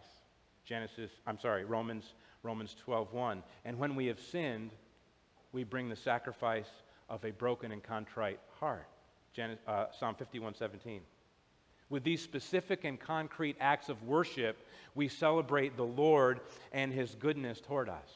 Genesis, 0.64 1.10
I'm 1.26 1.38
sorry, 1.38 1.64
Romans, 1.64 2.14
Romans 2.42 2.74
12, 2.84 3.12
1. 3.12 3.42
And 3.64 3.78
when 3.78 3.94
we 3.94 4.06
have 4.06 4.20
sinned, 4.20 4.70
we 5.52 5.64
bring 5.64 5.88
the 5.88 5.96
sacrifice 5.96 6.70
of 7.08 7.24
a 7.24 7.30
broken 7.30 7.72
and 7.72 7.82
contrite 7.82 8.40
heart 8.58 8.88
uh, 9.38 9.86
Psalm 9.98 10.14
51 10.14 10.54
17. 10.54 11.00
With 11.88 12.04
these 12.04 12.22
specific 12.22 12.84
and 12.84 12.98
concrete 12.98 13.56
acts 13.60 13.88
of 13.88 14.02
worship, 14.02 14.66
we 14.94 15.08
celebrate 15.08 15.76
the 15.76 15.84
Lord 15.84 16.40
and 16.72 16.92
his 16.92 17.14
goodness 17.16 17.60
toward 17.60 17.88
us. 17.88 18.08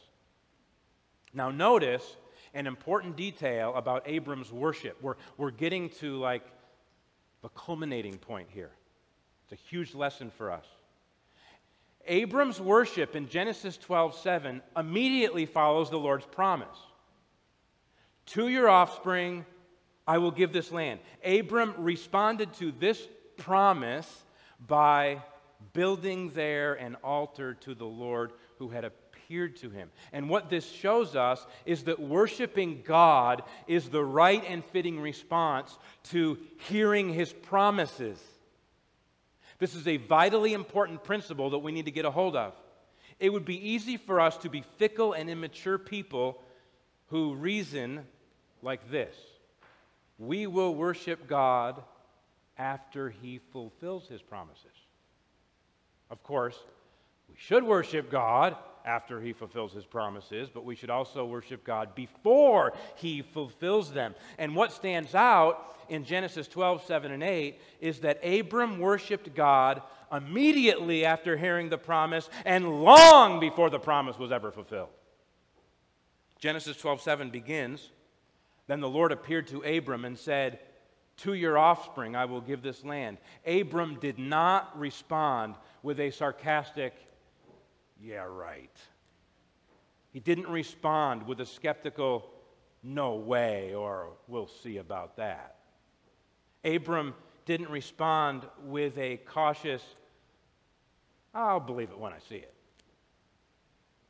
Now, 1.35 1.51
notice 1.51 2.17
an 2.55 2.67
important 2.67 3.17
detail 3.17 3.75
about 3.77 4.03
Abram's 4.07 4.51
worship. 4.51 4.97
We're, 5.03 5.17
we're 5.37 5.51
getting 5.51 5.91
to 6.01 6.17
like 6.19 6.43
the 7.43 7.51
culminating 7.51 8.17
point 8.17 8.49
here. 8.51 8.71
It's 9.45 9.61
a 9.61 9.69
huge 9.69 9.95
lesson 9.95 10.31
for 10.31 10.51
us. 10.51 10.65
Abram's 12.07 12.61
worship 12.61 13.15
in 13.15 13.29
Genesis 13.29 13.77
12 13.77 14.15
7 14.15 14.63
immediately 14.77 15.45
follows 15.45 15.91
the 15.91 15.99
Lord's 15.99 16.27
promise. 16.27 16.79
To 18.27 18.49
your 18.49 18.69
offspring, 18.69 19.45
I 20.07 20.19
will 20.19 20.31
give 20.31 20.53
this 20.53 20.71
land. 20.71 21.01
Abram 21.25 21.75
responded 21.79 22.53
to 22.55 22.73
this 22.73 23.07
promise 23.37 24.25
by 24.67 25.23
building 25.73 26.31
there 26.31 26.75
an 26.75 26.97
altar 27.03 27.55
to 27.55 27.75
the 27.75 27.87
Lord 27.87 28.33
who 28.59 28.69
had 28.69 28.85
appeared 28.85 29.57
to 29.57 29.71
him. 29.71 29.91
And 30.13 30.31
what 30.31 30.49
this 30.49 30.69
shows 30.71 31.17
us 31.17 31.45
is 31.65 31.85
that 31.85 31.99
worshiping 31.99 32.83
God 32.85 33.43
is 33.67 33.89
the 33.89 34.05
right 34.05 34.43
and 34.47 34.65
fitting 34.67 35.01
response 35.01 35.77
to 36.11 36.39
hearing 36.69 37.13
his 37.13 37.33
promises. 37.33 38.23
This 39.59 39.75
is 39.75 39.89
a 39.89 39.97
vitally 39.97 40.53
important 40.53 41.03
principle 41.03 41.51
that 41.51 41.59
we 41.59 41.73
need 41.73 41.87
to 41.87 41.91
get 41.91 42.05
a 42.05 42.11
hold 42.11 42.37
of. 42.37 42.53
It 43.19 43.33
would 43.33 43.47
be 43.47 43.71
easy 43.71 43.97
for 43.97 44.21
us 44.21 44.37
to 44.39 44.51
be 44.51 44.63
fickle 44.77 45.15
and 45.15 45.31
immature 45.31 45.79
people 45.79 46.43
who 47.09 47.35
reason 47.35 48.05
like 48.63 48.91
this 48.91 49.17
We 50.19 50.47
will 50.47 50.75
worship 50.75 51.29
God 51.29 51.83
after 52.59 53.11
he 53.11 53.41
fulfills 53.53 54.09
his 54.09 54.23
promises. 54.23 54.65
Of 56.11 56.23
course, 56.23 56.59
we 57.29 57.35
should 57.39 57.65
worship 57.65 58.11
God 58.11 58.57
after 58.85 59.21
he 59.21 59.33
fulfills 59.33 59.73
his 59.73 59.85
promises, 59.85 60.49
but 60.53 60.65
we 60.65 60.77
should 60.77 60.91
also 60.91 61.27
worship 61.27 61.65
God 61.65 61.95
before 61.95 62.73
he 62.95 63.21
fulfills 63.21 63.93
them. 63.93 64.15
And 64.39 64.55
what 64.55 64.73
stands 64.73 65.15
out 65.15 65.77
in 65.89 66.05
Genesis 66.05 66.47
12, 66.49 66.85
7, 66.85 67.11
and 67.11 67.23
8 67.23 67.61
is 67.81 68.01
that 68.01 68.25
Abram 68.25 68.79
worshiped 68.79 69.35
God 69.35 69.83
immediately 70.13 71.05
after 71.05 71.37
hearing 71.37 71.69
the 71.69 71.79
promise 71.79 72.31
and 72.45 72.83
long 72.83 73.41
before 73.41 73.71
the 73.71 73.79
promise 73.79 74.19
was 74.19 74.31
ever 74.31 74.53
fulfilled. 74.53 74.89
Genesis 76.39 76.77
12, 76.77 77.01
7 77.01 77.31
begins 77.31 77.91
Then 78.67 78.81
the 78.81 78.89
Lord 78.89 79.13
appeared 79.13 79.47
to 79.49 79.63
Abram 79.63 80.05
and 80.05 80.19
said, 80.19 80.59
To 81.19 81.35
your 81.35 81.57
offspring 81.57 82.17
I 82.17 82.25
will 82.25 82.41
give 82.41 82.63
this 82.63 82.85
land. 82.85 83.19
Abram 83.47 83.99
did 84.01 84.19
not 84.19 84.79
respond 84.79 85.55
with 85.83 86.01
a 86.01 86.11
sarcastic, 86.11 86.95
yeah, 88.03 88.25
right. 88.29 88.77
He 90.13 90.21
didn't 90.21 90.49
respond 90.49 91.27
with 91.27 91.41
a 91.41 91.47
skeptical, 91.47 92.31
no 92.83 93.15
way, 93.15 93.75
or 93.75 94.15
we'll 94.29 94.49
see 94.49 94.79
about 94.79 95.17
that. 95.17 95.57
Abram 96.65 97.15
didn't 97.45 97.71
respond 97.71 98.47
with 98.65 98.99
a 98.99 99.19
cautious, 99.19 99.83
I'll 101.33 101.61
believe 101.61 101.91
it 101.91 101.99
when 101.99 102.13
I 102.13 102.19
see 102.29 102.37
it. 102.37 102.56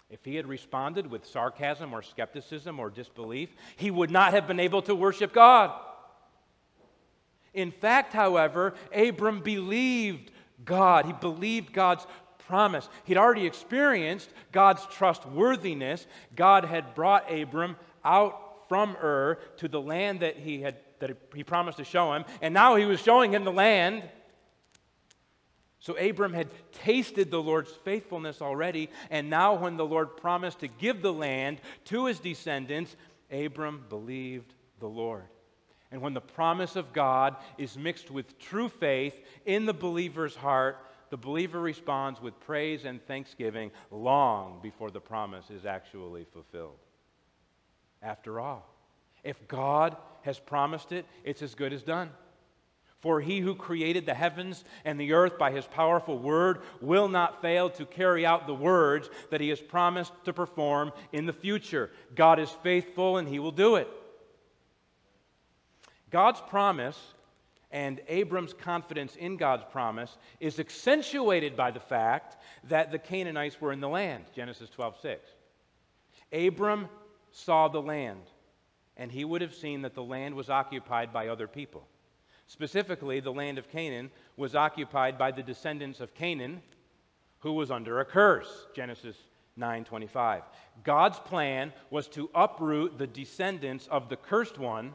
If 0.08 0.24
he 0.24 0.36
had 0.36 0.46
responded 0.46 1.08
with 1.08 1.26
sarcasm 1.26 1.92
or 1.92 2.02
skepticism 2.02 2.78
or 2.78 2.90
disbelief, 2.90 3.50
he 3.76 3.90
would 3.90 4.10
not 4.10 4.32
have 4.32 4.46
been 4.46 4.60
able 4.60 4.82
to 4.82 4.94
worship 4.94 5.32
God. 5.32 5.72
In 7.52 7.72
fact, 7.72 8.12
however, 8.12 8.74
Abram 8.94 9.40
believed 9.40 10.30
God. 10.64 11.06
He 11.06 11.12
believed 11.12 11.72
God's 11.72 12.06
promise. 12.46 12.88
He'd 13.04 13.16
already 13.16 13.46
experienced 13.46 14.30
God's 14.52 14.86
trustworthiness. 14.86 16.06
God 16.36 16.64
had 16.64 16.94
brought 16.94 17.32
Abram 17.32 17.76
out 18.04 18.68
from 18.68 18.96
Ur 19.02 19.38
to 19.56 19.68
the 19.68 19.80
land 19.80 20.20
that 20.20 20.36
he 20.36 20.60
had 20.60 20.76
that 20.98 21.16
he 21.34 21.44
promised 21.44 21.78
to 21.78 21.84
show 21.84 22.14
him, 22.14 22.24
and 22.40 22.54
now 22.54 22.76
he 22.76 22.86
was 22.86 23.00
showing 23.00 23.32
him 23.32 23.44
the 23.44 23.52
land. 23.52 24.02
So 25.86 25.96
Abram 25.96 26.32
had 26.32 26.48
tasted 26.72 27.30
the 27.30 27.40
Lord's 27.40 27.70
faithfulness 27.70 28.42
already, 28.42 28.90
and 29.08 29.30
now 29.30 29.54
when 29.54 29.76
the 29.76 29.86
Lord 29.86 30.16
promised 30.16 30.58
to 30.58 30.66
give 30.66 31.00
the 31.00 31.12
land 31.12 31.60
to 31.84 32.06
his 32.06 32.18
descendants, 32.18 32.96
Abram 33.30 33.84
believed 33.88 34.52
the 34.80 34.88
Lord. 34.88 35.28
And 35.92 36.02
when 36.02 36.12
the 36.12 36.20
promise 36.20 36.74
of 36.74 36.92
God 36.92 37.36
is 37.56 37.78
mixed 37.78 38.10
with 38.10 38.36
true 38.40 38.68
faith 38.68 39.14
in 39.44 39.64
the 39.64 39.72
believer's 39.72 40.34
heart, 40.34 40.84
the 41.10 41.16
believer 41.16 41.60
responds 41.60 42.20
with 42.20 42.40
praise 42.40 42.84
and 42.84 43.00
thanksgiving 43.06 43.70
long 43.92 44.58
before 44.60 44.90
the 44.90 44.98
promise 44.98 45.50
is 45.50 45.64
actually 45.64 46.24
fulfilled. 46.24 46.80
After 48.02 48.40
all, 48.40 48.68
if 49.22 49.46
God 49.46 49.96
has 50.22 50.40
promised 50.40 50.90
it, 50.90 51.06
it's 51.22 51.42
as 51.42 51.54
good 51.54 51.72
as 51.72 51.84
done. 51.84 52.10
For 53.06 53.20
he 53.20 53.38
who 53.38 53.54
created 53.54 54.04
the 54.04 54.14
heavens 54.14 54.64
and 54.84 54.98
the 54.98 55.12
earth 55.12 55.38
by 55.38 55.52
his 55.52 55.64
powerful 55.64 56.18
word 56.18 56.62
will 56.80 57.06
not 57.06 57.40
fail 57.40 57.70
to 57.70 57.86
carry 57.86 58.26
out 58.26 58.48
the 58.48 58.54
words 58.54 59.08
that 59.30 59.40
he 59.40 59.48
has 59.50 59.60
promised 59.60 60.12
to 60.24 60.32
perform 60.32 60.90
in 61.12 61.24
the 61.24 61.32
future. 61.32 61.92
God 62.16 62.40
is 62.40 62.50
faithful 62.64 63.18
and 63.18 63.28
he 63.28 63.38
will 63.38 63.52
do 63.52 63.76
it. 63.76 63.88
God's 66.10 66.40
promise 66.48 66.98
and 67.70 68.00
Abram's 68.08 68.52
confidence 68.52 69.14
in 69.14 69.36
God's 69.36 69.66
promise 69.70 70.16
is 70.40 70.58
accentuated 70.58 71.56
by 71.56 71.70
the 71.70 71.78
fact 71.78 72.38
that 72.64 72.90
the 72.90 72.98
Canaanites 72.98 73.60
were 73.60 73.70
in 73.70 73.78
the 73.78 73.88
land, 73.88 74.24
Genesis 74.34 74.68
12 74.70 74.96
6. 75.00 75.30
Abram 76.32 76.88
saw 77.30 77.68
the 77.68 77.80
land, 77.80 78.22
and 78.96 79.12
he 79.12 79.24
would 79.24 79.42
have 79.42 79.54
seen 79.54 79.82
that 79.82 79.94
the 79.94 80.02
land 80.02 80.34
was 80.34 80.50
occupied 80.50 81.12
by 81.12 81.28
other 81.28 81.46
people. 81.46 81.86
Specifically, 82.46 83.20
the 83.20 83.32
land 83.32 83.58
of 83.58 83.68
Canaan 83.68 84.10
was 84.36 84.54
occupied 84.54 85.18
by 85.18 85.32
the 85.32 85.42
descendants 85.42 86.00
of 86.00 86.14
Canaan, 86.14 86.62
who 87.40 87.52
was 87.52 87.70
under 87.70 88.00
a 88.00 88.04
curse, 88.04 88.66
Genesis 88.74 89.16
9:25. 89.56 90.42
God's 90.84 91.18
plan 91.20 91.72
was 91.90 92.08
to 92.08 92.30
uproot 92.34 92.98
the 92.98 93.06
descendants 93.06 93.86
of 93.88 94.08
the 94.08 94.16
cursed 94.16 94.58
one 94.58 94.94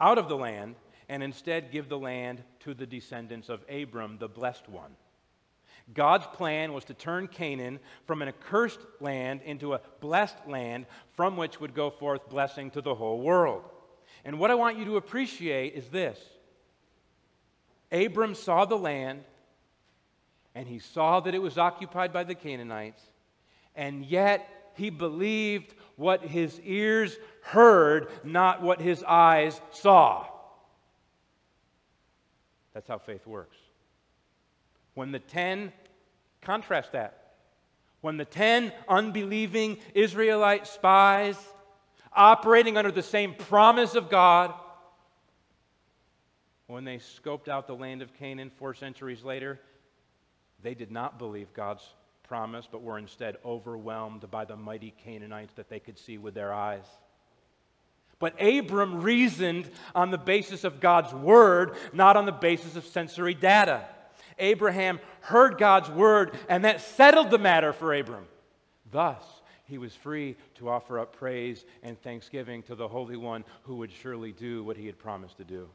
out 0.00 0.18
of 0.18 0.28
the 0.28 0.36
land 0.36 0.76
and 1.08 1.22
instead 1.22 1.70
give 1.70 1.88
the 1.88 1.98
land 1.98 2.42
to 2.60 2.74
the 2.74 2.86
descendants 2.86 3.48
of 3.48 3.64
Abram, 3.68 4.18
the 4.18 4.28
blessed 4.28 4.68
one. 4.68 4.96
God's 5.92 6.26
plan 6.28 6.72
was 6.72 6.84
to 6.86 6.94
turn 6.94 7.28
Canaan 7.28 7.80
from 8.06 8.22
an 8.22 8.28
accursed 8.28 8.80
land 9.00 9.42
into 9.42 9.74
a 9.74 9.80
blessed 10.00 10.46
land 10.46 10.86
from 11.14 11.36
which 11.36 11.60
would 11.60 11.74
go 11.74 11.90
forth 11.90 12.28
blessing 12.28 12.70
to 12.70 12.80
the 12.80 12.94
whole 12.94 13.20
world. 13.20 13.64
And 14.24 14.38
what 14.38 14.50
I 14.50 14.54
want 14.54 14.78
you 14.78 14.84
to 14.86 14.96
appreciate 14.96 15.74
is 15.74 15.88
this 15.88 16.18
Abram 17.92 18.34
saw 18.34 18.64
the 18.64 18.76
land, 18.76 19.22
and 20.54 20.66
he 20.66 20.78
saw 20.78 21.20
that 21.20 21.34
it 21.34 21.42
was 21.42 21.58
occupied 21.58 22.12
by 22.12 22.24
the 22.24 22.34
Canaanites, 22.34 23.02
and 23.76 24.04
yet 24.04 24.72
he 24.74 24.90
believed 24.90 25.74
what 25.96 26.22
his 26.22 26.58
ears 26.60 27.16
heard, 27.42 28.08
not 28.24 28.62
what 28.62 28.80
his 28.80 29.04
eyes 29.06 29.60
saw. 29.70 30.26
That's 32.72 32.88
how 32.88 32.98
faith 32.98 33.26
works. 33.26 33.58
When 34.94 35.12
the 35.12 35.18
ten, 35.18 35.72
contrast 36.40 36.92
that. 36.92 37.34
When 38.00 38.16
the 38.16 38.24
ten 38.24 38.72
unbelieving 38.88 39.78
Israelite 39.94 40.66
spies, 40.66 41.36
operating 42.14 42.76
under 42.76 42.90
the 42.90 43.02
same 43.02 43.34
promise 43.34 43.94
of 43.94 44.10
God, 44.10 44.54
when 46.72 46.84
they 46.84 46.96
scoped 46.96 47.48
out 47.48 47.66
the 47.66 47.76
land 47.76 48.00
of 48.00 48.14
Canaan 48.14 48.50
four 48.56 48.72
centuries 48.72 49.22
later, 49.22 49.60
they 50.62 50.72
did 50.72 50.90
not 50.90 51.18
believe 51.18 51.52
God's 51.52 51.84
promise, 52.22 52.66
but 52.70 52.82
were 52.82 52.96
instead 52.96 53.36
overwhelmed 53.44 54.30
by 54.30 54.46
the 54.46 54.56
mighty 54.56 54.94
Canaanites 55.04 55.52
that 55.56 55.68
they 55.68 55.78
could 55.78 55.98
see 55.98 56.16
with 56.16 56.32
their 56.32 56.50
eyes. 56.50 56.86
But 58.18 58.40
Abram 58.40 59.02
reasoned 59.02 59.68
on 59.94 60.10
the 60.10 60.16
basis 60.16 60.64
of 60.64 60.80
God's 60.80 61.12
word, 61.12 61.76
not 61.92 62.16
on 62.16 62.24
the 62.24 62.32
basis 62.32 62.74
of 62.74 62.86
sensory 62.86 63.34
data. 63.34 63.84
Abraham 64.38 64.98
heard 65.20 65.58
God's 65.58 65.90
word, 65.90 66.38
and 66.48 66.64
that 66.64 66.80
settled 66.80 67.30
the 67.30 67.38
matter 67.38 67.74
for 67.74 67.92
Abram. 67.92 68.24
Thus, 68.90 69.22
he 69.64 69.76
was 69.76 69.94
free 69.94 70.36
to 70.54 70.70
offer 70.70 70.98
up 70.98 71.14
praise 71.16 71.66
and 71.82 72.00
thanksgiving 72.00 72.62
to 72.62 72.74
the 72.74 72.88
Holy 72.88 73.18
One 73.18 73.44
who 73.64 73.76
would 73.76 73.92
surely 73.92 74.32
do 74.32 74.64
what 74.64 74.78
he 74.78 74.86
had 74.86 74.98
promised 74.98 75.36
to 75.36 75.44
do. 75.44 75.68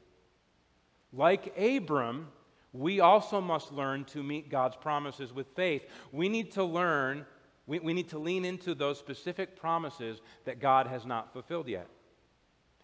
Like 1.13 1.57
Abram, 1.57 2.27
we 2.73 2.99
also 2.99 3.41
must 3.41 3.71
learn 3.71 4.05
to 4.05 4.21
meet 4.21 4.49
God's 4.49 4.75
promises 4.75 5.33
with 5.33 5.47
faith. 5.55 5.85
We 6.11 6.29
need 6.29 6.51
to 6.53 6.63
learn, 6.63 7.25
we, 7.65 7.79
we 7.79 7.93
need 7.93 8.09
to 8.09 8.19
lean 8.19 8.45
into 8.45 8.75
those 8.75 8.99
specific 8.99 9.59
promises 9.59 10.21
that 10.45 10.59
God 10.59 10.87
has 10.87 11.05
not 11.05 11.33
fulfilled 11.33 11.67
yet. 11.67 11.87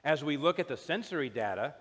As 0.03 0.23
we 0.23 0.37
look 0.37 0.59
at 0.59 0.67
the 0.67 0.77
sensory 0.77 1.29
data 1.29 1.75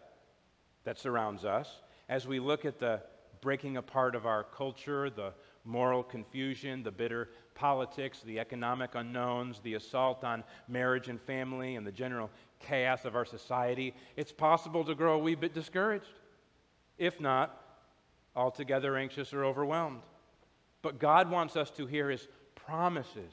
that 0.85 0.99
surrounds 0.99 1.45
us, 1.45 1.81
as 2.09 2.27
we 2.27 2.41
look 2.41 2.65
at 2.65 2.79
the 2.79 3.01
breaking 3.41 3.77
apart 3.77 4.15
of 4.15 4.27
our 4.27 4.45
culture, 4.45 5.11
the 5.11 5.33
moral 5.65 6.03
confusion, 6.03 6.83
the 6.83 6.91
bitter 6.91 7.31
politics, 7.55 8.21
the 8.25 8.39
economic 8.39 8.95
unknowns, 8.95 9.61
the 9.61 9.75
assault 9.75 10.25
on 10.25 10.43
marriage 10.69 11.09
and 11.09 11.21
family, 11.21 11.77
and 11.77 11.87
the 11.87 11.93
general 11.93 12.31
chaos 12.61 13.05
of 13.05 13.15
our 13.17 13.25
society, 13.25 13.95
it's 14.17 14.33
possible 14.33 14.85
to 14.85 14.95
grow 14.95 15.15
a 15.15 15.19
wee 15.19 15.35
bit 15.35 15.55
discouraged. 15.55 16.07
If 16.99 17.21
not, 17.21 17.59
altogether 18.35 18.97
anxious 18.97 19.33
or 19.33 19.45
overwhelmed. 19.45 20.03
But 20.83 20.99
God 20.99 21.31
wants 21.31 21.57
us 21.57 21.71
to 21.73 21.87
hear 21.87 22.11
His 22.11 22.27
promises 22.55 23.33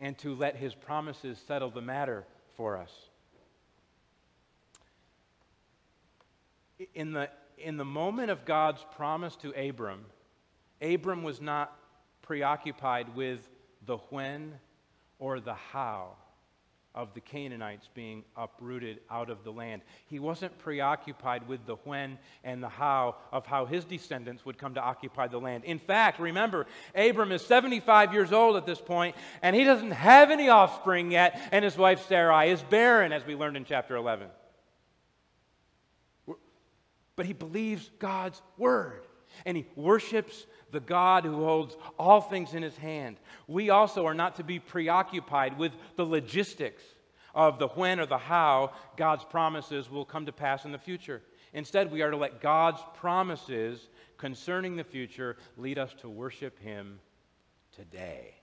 and 0.00 0.16
to 0.18 0.34
let 0.34 0.56
His 0.56 0.74
promises 0.74 1.38
settle 1.46 1.70
the 1.70 1.82
matter 1.82 2.24
for 2.56 2.76
us. 2.76 2.92
In 6.94 7.12
the, 7.12 7.28
in 7.58 7.76
the 7.76 7.84
moment 7.84 8.30
of 8.30 8.44
God's 8.44 8.84
promise 8.96 9.36
to 9.36 9.50
Abram, 9.50 10.06
Abram 10.80 11.22
was 11.22 11.40
not 11.40 11.76
preoccupied 12.22 13.14
with 13.14 13.48
the 13.84 13.98
when 14.08 14.54
or 15.18 15.40
the 15.40 15.54
how 15.54 16.16
of 16.94 17.14
the 17.14 17.20
Canaanites 17.20 17.88
being 17.94 18.24
uprooted 18.36 19.00
out 19.10 19.30
of 19.30 19.44
the 19.44 19.52
land. 19.52 19.82
He 20.06 20.18
wasn't 20.18 20.58
preoccupied 20.58 21.46
with 21.46 21.64
the 21.64 21.76
when 21.84 22.18
and 22.42 22.62
the 22.62 22.68
how 22.68 23.16
of 23.30 23.46
how 23.46 23.66
his 23.66 23.84
descendants 23.84 24.44
would 24.44 24.58
come 24.58 24.74
to 24.74 24.82
occupy 24.82 25.28
the 25.28 25.38
land. 25.38 25.64
In 25.64 25.78
fact, 25.78 26.18
remember, 26.18 26.66
Abram 26.94 27.30
is 27.32 27.42
75 27.42 28.12
years 28.12 28.32
old 28.32 28.56
at 28.56 28.66
this 28.66 28.80
point, 28.80 29.14
and 29.40 29.54
he 29.54 29.64
doesn't 29.64 29.92
have 29.92 30.30
any 30.30 30.48
offspring 30.48 31.12
yet, 31.12 31.40
and 31.52 31.64
his 31.64 31.76
wife 31.76 32.06
Sarai 32.08 32.50
is 32.50 32.62
barren, 32.64 33.12
as 33.12 33.24
we 33.24 33.36
learned 33.36 33.56
in 33.56 33.64
chapter 33.64 33.94
11. 33.94 34.28
But 37.14 37.26
he 37.26 37.32
believes 37.34 37.88
God's 37.98 38.40
word, 38.56 39.02
and 39.46 39.56
he 39.56 39.66
worships 39.76 40.46
the 40.72 40.80
God 40.80 41.24
who 41.24 41.44
holds 41.44 41.76
all 41.98 42.20
things 42.20 42.54
in 42.54 42.62
his 42.62 42.76
hand. 42.76 43.16
We 43.46 43.70
also 43.70 44.06
are 44.06 44.14
not 44.14 44.36
to 44.36 44.44
be 44.44 44.58
preoccupied 44.58 45.58
with 45.58 45.72
the 45.96 46.04
logistics 46.04 46.82
of 47.34 47.58
the 47.58 47.68
when 47.68 48.00
or 48.00 48.06
the 48.06 48.18
how 48.18 48.72
God's 48.96 49.24
promises 49.24 49.90
will 49.90 50.04
come 50.04 50.26
to 50.26 50.32
pass 50.32 50.64
in 50.64 50.72
the 50.72 50.78
future. 50.78 51.22
Instead, 51.52 51.90
we 51.90 52.02
are 52.02 52.10
to 52.10 52.16
let 52.16 52.40
God's 52.40 52.80
promises 52.94 53.88
concerning 54.18 54.76
the 54.76 54.84
future 54.84 55.36
lead 55.56 55.78
us 55.78 55.94
to 56.00 56.08
worship 56.08 56.58
him 56.60 57.00
today. 57.74 58.34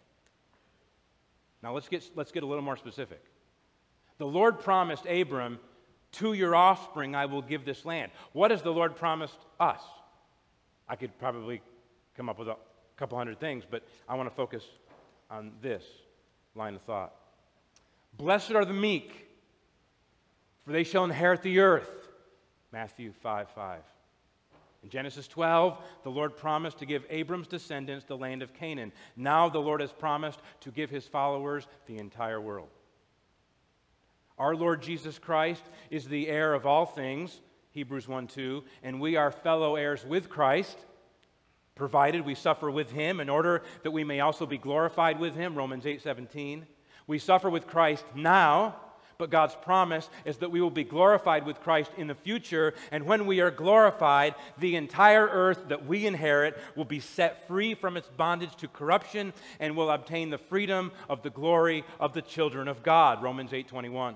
Now 1.64 1.74
let's 1.74 1.88
get, 1.88 2.10
let's 2.16 2.32
get 2.32 2.44
a 2.44 2.46
little 2.46 2.64
more 2.64 2.78
specific. 2.78 3.24
The 4.18 4.26
Lord 4.26 4.60
promised 4.60 5.06
Abram, 5.06 5.60
To 6.14 6.34
your 6.34 6.56
offspring 6.56 7.16
I 7.16 7.26
will 7.26 7.42
give 7.42 7.66
this 7.66 7.86
land. 7.86 8.12
What 8.34 8.52
has 8.52 8.62
the 8.62 8.72
Lord 8.74 8.96
promised 8.96 9.38
us? 9.60 9.82
I 10.90 10.96
could 10.96 11.18
probably 11.20 11.62
come 12.16 12.30
up 12.30 12.40
with 12.40 12.48
a 12.48 12.56
couple 12.96 13.18
hundred 13.18 13.40
things, 13.40 13.64
but 13.70 13.84
I 14.08 14.16
want 14.16 14.30
to 14.30 14.36
focus 14.36 14.64
on 15.30 15.52
this 15.62 15.84
line 16.56 16.76
of 16.76 16.82
thought. 16.82 17.14
Blessed 18.18 18.52
are 18.52 18.66
the 18.66 18.74
meek, 18.74 19.28
for 20.66 20.72
they 20.72 20.84
shall 20.84 21.04
inherit 21.04 21.44
the 21.44 21.60
earth. 21.60 22.10
Matthew 22.72 23.14
5 23.22 23.50
5. 23.50 23.82
In 24.84 24.90
Genesis 24.90 25.28
12, 25.28 25.78
the 26.04 26.12
Lord 26.12 26.38
promised 26.38 26.80
to 26.80 26.86
give 26.86 27.06
Abram's 27.10 27.48
descendants 27.48 28.06
the 28.06 28.18
land 28.18 28.42
of 28.42 28.54
Canaan. 28.54 28.92
Now 29.16 29.50
the 29.50 29.60
Lord 29.60 29.82
has 29.82 29.92
promised 29.92 30.40
to 30.62 30.72
give 30.72 30.90
his 30.90 31.08
followers 31.08 31.68
the 31.88 31.98
entire 31.98 32.40
world. 32.40 32.70
Our 34.38 34.56
Lord 34.56 34.82
Jesus 34.82 35.18
Christ 35.18 35.64
is 35.90 36.08
the 36.08 36.28
heir 36.28 36.54
of 36.54 36.66
all 36.66 36.86
things, 36.86 37.42
Hebrews 37.78 38.08
1 38.08 38.26
2, 38.26 38.64
and 38.82 39.00
we 39.00 39.18
are 39.18 39.30
fellow 39.30 39.76
heirs 39.76 40.04
with 40.04 40.30
Christ 40.30 40.80
provided 41.76 42.26
we 42.26 42.34
suffer 42.34 42.72
with 42.72 42.90
him 42.90 43.20
in 43.20 43.30
order 43.30 43.62
that 43.84 43.92
we 43.92 44.04
may 44.04 44.20
also 44.20 44.48
be 44.48 44.58
glorified 44.58 45.20
with 45.20 45.36
him 45.36 45.54
romans 45.54 45.86
8:17 45.86 46.64
we 47.06 47.20
suffer 47.20 47.52
with 47.52 47.68
christ 47.68 48.04
now 48.16 48.76
but 49.20 49.30
god's 49.30 49.54
promise 49.62 50.10
is 50.26 50.38
that 50.38 50.50
we 50.50 50.60
will 50.60 50.72
be 50.72 50.84
glorified 50.84 51.46
with 51.46 51.62
christ 51.62 51.92
in 51.98 52.08
the 52.08 52.16
future 52.16 52.74
and 52.92 53.06
when 53.06 53.28
we 53.28 53.42
are 53.42 53.52
glorified 53.52 54.34
the 54.58 54.76
entire 54.76 55.28
earth 55.28 55.68
that 55.68 55.86
we 55.86 56.08
inherit 56.08 56.58
will 56.76 56.84
be 56.84 57.00
set 57.00 57.48
free 57.48 57.76
from 57.76 57.96
its 57.96 58.10
bondage 58.18 58.56
to 58.56 58.68
corruption 58.68 59.32
and 59.60 59.76
will 59.76 59.92
obtain 59.92 60.32
the 60.32 60.40
freedom 60.40 60.92
of 61.08 61.22
the 61.22 61.30
glory 61.30 61.84
of 62.00 62.12
the 62.14 62.24
children 62.24 62.68
of 62.68 62.82
god 62.82 63.22
romans 63.22 63.52
8:21 63.52 64.16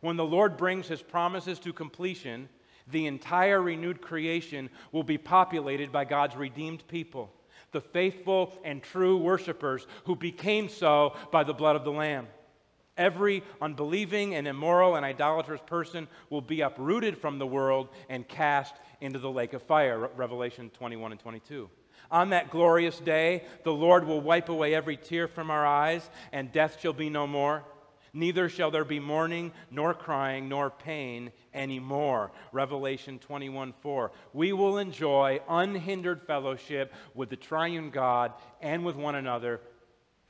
when 0.00 0.16
the 0.16 0.24
lord 0.24 0.56
brings 0.56 0.88
his 0.88 1.00
promises 1.00 1.60
to 1.60 1.72
completion 1.72 2.48
the 2.92 3.06
entire 3.06 3.60
renewed 3.60 4.00
creation 4.00 4.70
will 4.92 5.02
be 5.02 5.18
populated 5.18 5.90
by 5.90 6.04
God's 6.04 6.36
redeemed 6.36 6.86
people, 6.86 7.32
the 7.72 7.80
faithful 7.80 8.52
and 8.64 8.82
true 8.82 9.16
worshipers 9.16 9.86
who 10.04 10.14
became 10.14 10.68
so 10.68 11.16
by 11.30 11.42
the 11.44 11.54
blood 11.54 11.76
of 11.76 11.84
the 11.84 11.92
Lamb. 11.92 12.28
Every 12.96 13.42
unbelieving 13.60 14.34
and 14.34 14.46
immoral 14.46 14.96
and 14.96 15.04
idolatrous 15.04 15.62
person 15.66 16.08
will 16.28 16.42
be 16.42 16.60
uprooted 16.60 17.16
from 17.16 17.38
the 17.38 17.46
world 17.46 17.88
and 18.10 18.28
cast 18.28 18.74
into 19.00 19.18
the 19.18 19.30
lake 19.30 19.54
of 19.54 19.62
fire. 19.62 20.10
Revelation 20.14 20.70
21 20.70 21.12
and 21.12 21.20
22. 21.20 21.70
On 22.10 22.30
that 22.30 22.50
glorious 22.50 22.98
day, 22.98 23.44
the 23.64 23.72
Lord 23.72 24.06
will 24.06 24.20
wipe 24.20 24.50
away 24.50 24.74
every 24.74 24.98
tear 24.98 25.26
from 25.26 25.50
our 25.50 25.66
eyes, 25.66 26.08
and 26.32 26.52
death 26.52 26.78
shall 26.80 26.92
be 26.92 27.08
no 27.08 27.26
more. 27.26 27.64
Neither 28.12 28.50
shall 28.50 28.70
there 28.70 28.84
be 28.84 29.00
mourning, 29.00 29.52
nor 29.70 29.94
crying, 29.94 30.48
nor 30.50 30.68
pain 30.68 31.32
anymore. 31.54 32.32
Revelation 32.52 33.18
21 33.18 33.72
4. 33.80 34.12
We 34.32 34.52
will 34.52 34.78
enjoy 34.78 35.40
unhindered 35.48 36.22
fellowship 36.22 36.92
with 37.14 37.30
the 37.30 37.36
triune 37.36 37.90
God 37.90 38.32
and 38.60 38.84
with 38.84 38.96
one 38.96 39.14
another 39.14 39.60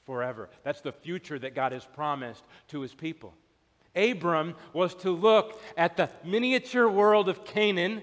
forever. 0.05 0.51
That's 0.64 0.81
the 0.81 0.93
future 0.93 1.39
that 1.39 1.55
God 1.55 1.73
has 1.73 1.85
promised 1.85 2.45
to 2.68 2.81
his 2.81 2.95
people. 2.95 3.35
Abram 3.95 4.55
was 4.73 4.95
to 4.97 5.11
look 5.11 5.61
at 5.77 5.97
the 5.97 6.11
miniature 6.25 6.89
world 6.89 7.29
of 7.29 7.45
Canaan 7.45 8.03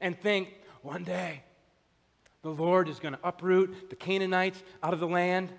and 0.00 0.18
think, 0.18 0.54
one 0.82 1.04
day, 1.04 1.42
the 2.42 2.50
Lord 2.50 2.88
is 2.88 2.98
going 2.98 3.14
to 3.14 3.20
uproot 3.22 3.90
the 3.90 3.96
Canaanites 3.96 4.62
out 4.82 4.94
of 4.94 5.00
the 5.00 5.08
land 5.08 5.52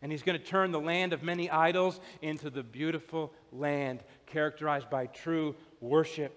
and 0.00 0.12
he's 0.12 0.22
going 0.22 0.38
to 0.38 0.44
turn 0.44 0.70
the 0.70 0.80
land 0.80 1.12
of 1.12 1.22
many 1.22 1.50
idols 1.50 2.00
into 2.22 2.50
the 2.50 2.62
beautiful 2.62 3.32
land 3.52 4.02
characterized 4.26 4.88
by 4.90 5.06
true 5.06 5.56
worship. 5.80 6.36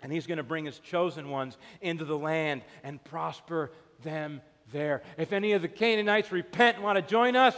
And 0.00 0.12
he's 0.12 0.28
going 0.28 0.38
to 0.38 0.44
bring 0.44 0.64
his 0.64 0.78
chosen 0.78 1.28
ones 1.28 1.56
into 1.80 2.04
the 2.04 2.16
land 2.16 2.62
and 2.84 3.02
prosper 3.02 3.72
them 4.04 4.40
there. 4.72 5.02
If 5.16 5.32
any 5.32 5.52
of 5.52 5.62
the 5.62 5.68
Canaanites 5.68 6.30
repent 6.30 6.76
and 6.76 6.84
want 6.84 6.96
to 6.96 7.02
join 7.02 7.34
us, 7.34 7.56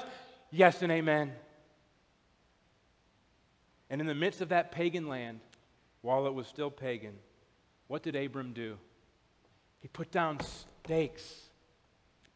yes 0.50 0.80
and 0.82 0.90
amen. 0.90 1.32
And 3.90 4.00
in 4.00 4.06
the 4.06 4.14
midst 4.14 4.40
of 4.40 4.50
that 4.50 4.72
pagan 4.72 5.08
land, 5.08 5.40
while 6.00 6.26
it 6.26 6.32
was 6.32 6.46
still 6.46 6.70
pagan, 6.70 7.14
what 7.88 8.02
did 8.02 8.16
Abram 8.16 8.52
do? 8.54 8.78
He 9.80 9.88
put 9.88 10.10
down 10.10 10.38
stakes, 10.84 11.50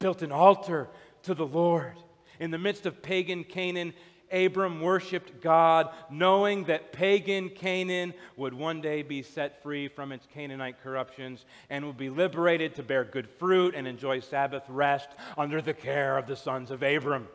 built 0.00 0.20
an 0.22 0.32
altar 0.32 0.88
to 1.22 1.34
the 1.34 1.46
Lord. 1.46 1.96
In 2.40 2.50
the 2.50 2.58
midst 2.58 2.86
of 2.86 3.02
pagan 3.02 3.44
Canaan, 3.44 3.94
Abram 4.32 4.80
worshiped 4.80 5.40
God, 5.40 5.90
knowing 6.10 6.64
that 6.64 6.92
pagan 6.92 7.50
Canaan 7.50 8.14
would 8.36 8.52
one 8.52 8.80
day 8.80 9.02
be 9.02 9.22
set 9.22 9.62
free 9.62 9.86
from 9.86 10.12
its 10.12 10.26
Canaanite 10.32 10.82
corruptions 10.82 11.44
and 11.70 11.86
would 11.86 11.96
be 11.96 12.10
liberated 12.10 12.74
to 12.74 12.82
bear 12.82 13.04
good 13.04 13.28
fruit 13.28 13.74
and 13.76 13.86
enjoy 13.86 14.20
Sabbath 14.20 14.64
rest 14.68 15.08
under 15.38 15.62
the 15.62 15.74
care 15.74 16.18
of 16.18 16.26
the 16.26 16.36
sons 16.36 16.70
of 16.70 16.82
Abram. 16.82 17.28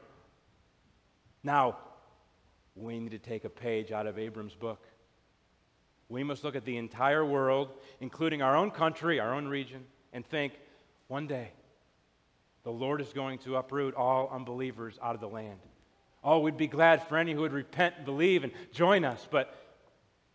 Now, 1.44 1.78
we 2.76 3.00
need 3.00 3.12
to 3.12 3.20
take 3.20 3.46
a 3.46 3.50
page 3.50 3.92
out 3.92 4.08
of 4.08 4.20
Abram's 4.20 4.56
book. 4.56 4.86
We 6.10 6.24
must 6.24 6.44
look 6.44 6.56
at 6.56 6.66
the 6.66 6.78
entire 6.78 7.24
world, 7.24 7.70
including 8.02 8.42
our 8.42 8.58
own 8.58 8.72
country, 8.72 9.20
our 9.20 9.34
own 9.34 9.48
region, 9.48 9.86
and 10.12 10.26
think 10.26 10.54
one 11.08 11.28
day 11.28 11.52
the 12.64 12.72
Lord 12.72 13.02
is 13.02 13.14
going 13.14 13.40
to 13.40 13.56
uproot 13.56 13.96
all 13.96 14.30
unbelievers 14.32 15.00
out 15.02 15.16
of 15.16 15.22
the 15.22 15.28
land. 15.28 15.60
Oh, 16.24 16.40
we'd 16.40 16.58
be 16.58 16.68
glad 16.68 17.08
for 17.08 17.18
any 17.18 17.34
who 17.34 17.42
would 17.42 17.54
repent 17.54 17.96
and 17.98 18.06
believe 18.06 18.44
and 18.44 18.52
join 18.74 19.06
us, 19.06 19.28
but 19.30 19.56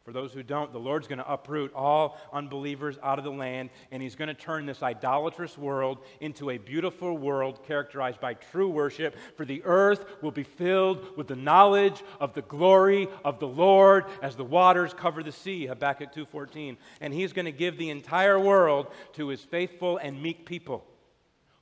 for 0.05 0.13
those 0.13 0.35
who 0.35 0.43
don't, 0.43 0.71
the 0.71 0.79
Lord's 0.79 1.09
going 1.09 1.19
to 1.19 1.33
uproot 1.33 1.73
all 1.75 2.19
unbelievers 2.31 2.99
out 3.03 3.19
of 3.19 3.25
the 3.25 3.31
land, 3.31 3.71
and 3.91 4.03
He's 4.03 4.15
going 4.15 4.29
to 4.29 4.35
turn 4.35 4.67
this 4.67 4.83
idolatrous 4.83 5.57
world 5.57 5.99
into 6.21 6.51
a 6.51 6.59
beautiful 6.59 7.17
world 7.17 7.65
characterized 7.67 8.21
by 8.21 8.35
true 8.35 8.69
worship. 8.69 9.17
For 9.37 9.47
the 9.47 9.63
earth 9.65 10.05
will 10.21 10.31
be 10.31 10.43
filled 10.43 11.17
with 11.17 11.27
the 11.27 11.37
knowledge 11.37 12.03
of 12.21 12.35
the 12.35 12.43
glory 12.43 13.09
of 13.25 13.39
the 13.39 13.49
Lord 13.49 14.05
as 14.21 14.37
the 14.37 14.45
waters 14.45 14.93
cover 14.93 15.23
the 15.23 15.33
sea. 15.33 15.65
Habakkuk 15.67 16.13
2:14. 16.15 16.77
And 17.01 17.15
He's 17.15 17.33
going 17.33 17.47
to 17.47 17.53
give 17.53 17.79
the 17.79 17.89
entire 17.89 18.39
world 18.39 18.89
to 19.15 19.29
His 19.29 19.41
faithful 19.41 19.97
and 19.97 20.23
meek 20.23 20.45
people 20.45 20.85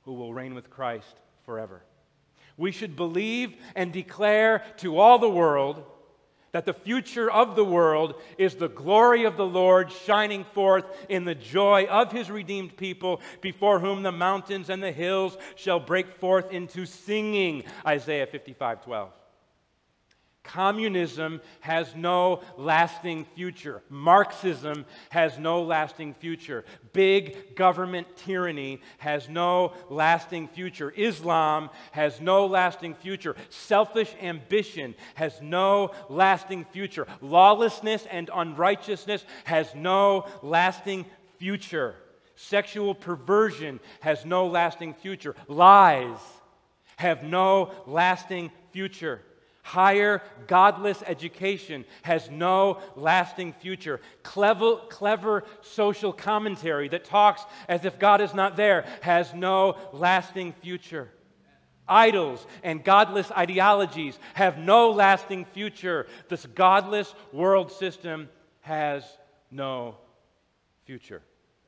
who 0.05 0.13
will 0.13 0.33
reign 0.33 0.53
with 0.53 0.69
Christ 0.69 1.15
forever. 1.45 1.83
We 2.57 2.71
should 2.71 2.95
believe 2.95 3.55
and 3.75 3.91
declare 3.91 4.63
to 4.77 4.97
all 4.99 5.17
the 5.17 5.29
world 5.29 5.83
that 6.51 6.65
the 6.65 6.73
future 6.73 7.31
of 7.31 7.55
the 7.55 7.65
world 7.65 8.21
is 8.37 8.55
the 8.55 8.69
glory 8.69 9.25
of 9.25 9.37
the 9.37 9.45
Lord 9.45 9.91
shining 9.91 10.43
forth 10.43 10.85
in 11.09 11.25
the 11.25 11.33
joy 11.33 11.85
of 11.85 12.11
his 12.11 12.29
redeemed 12.29 12.77
people, 12.77 13.21
before 13.41 13.79
whom 13.79 14.03
the 14.03 14.11
mountains 14.11 14.69
and 14.69 14.81
the 14.81 14.91
hills 14.91 15.35
shall 15.55 15.79
break 15.79 16.19
forth 16.19 16.51
into 16.51 16.85
singing. 16.85 17.63
Isaiah 17.85 18.27
55 18.27 18.83
12. 18.83 19.09
Communism 20.43 21.39
has 21.61 21.95
no 21.95 22.41
lasting 22.57 23.25
future. 23.33 23.81
Marxism 23.89 24.85
has 25.09 25.39
no 25.39 25.61
lasting 25.63 26.13
future. 26.15 26.65
Big 26.91 27.55
government 27.55 28.07
tyranny 28.17 28.81
has 28.97 29.29
no 29.29 29.73
lasting 29.89 30.49
future. 30.49 30.93
Islam 30.97 31.69
has 31.91 32.19
no 32.19 32.45
lasting 32.45 32.93
future. 32.93 33.35
Selfish 33.49 34.13
ambition 34.21 34.95
has 35.15 35.41
no 35.41 35.91
lasting 36.09 36.65
future. 36.65 37.07
Lawlessness 37.21 38.05
and 38.11 38.29
unrighteousness 38.33 39.25
has 39.45 39.73
no 39.73 40.25
lasting 40.41 41.05
future. 41.39 41.95
Sexual 42.35 42.95
perversion 42.95 43.79
has 44.01 44.25
no 44.25 44.47
lasting 44.47 44.93
future. 44.93 45.35
Lies 45.47 46.17
have 46.97 47.23
no 47.23 47.71
lasting 47.85 48.51
future. 48.71 49.21
Higher, 49.63 50.21
godless 50.47 51.01
education 51.07 51.85
has 52.01 52.29
no 52.29 52.79
lasting 52.97 53.53
future. 53.53 54.01
Clever, 54.21 54.75
clever 54.89 55.45
social 55.61 56.11
commentary 56.11 56.89
that 56.89 57.05
talks 57.05 57.45
as 57.69 57.85
if 57.85 57.97
God 57.97 58.19
is 58.19 58.33
not 58.33 58.57
there 58.57 58.85
has 59.01 59.33
no 59.33 59.77
lasting 59.93 60.53
future. 60.61 61.09
Idols 61.87 62.45
and 62.61 62.83
godless 62.83 63.31
ideologies 63.31 64.19
have 64.33 64.57
no 64.57 64.91
lasting 64.91 65.45
future. 65.45 66.07
This 66.27 66.45
godless 66.45 67.15
world 67.31 67.71
system 67.71 68.29
has 68.61 69.03
no 69.49 69.95
future. 70.85 71.21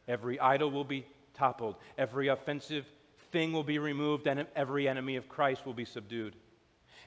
Every 0.06 0.38
idol 0.38 0.70
will 0.70 0.84
be 0.84 1.06
toppled, 1.34 1.76
every 1.98 2.28
offensive 2.28 2.86
thing 3.32 3.54
will 3.54 3.64
be 3.64 3.80
removed, 3.80 4.28
and 4.28 4.46
every 4.56 4.88
enemy 4.88 5.16
of 5.16 5.28
Christ 5.30 5.66
will 5.66 5.74
be 5.74 5.86
subdued. 5.86 6.36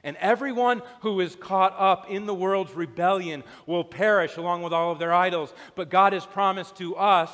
And 0.03 0.17
everyone 0.17 0.81
who 1.01 1.19
is 1.19 1.35
caught 1.35 1.75
up 1.77 2.09
in 2.09 2.25
the 2.25 2.33
world's 2.33 2.73
rebellion 2.73 3.43
will 3.65 3.83
perish 3.83 4.37
along 4.37 4.63
with 4.63 4.73
all 4.73 4.91
of 4.91 4.99
their 4.99 5.13
idols. 5.13 5.53
But 5.75 5.89
God 5.89 6.13
has 6.13 6.25
promised 6.25 6.77
to 6.77 6.95
us 6.95 7.31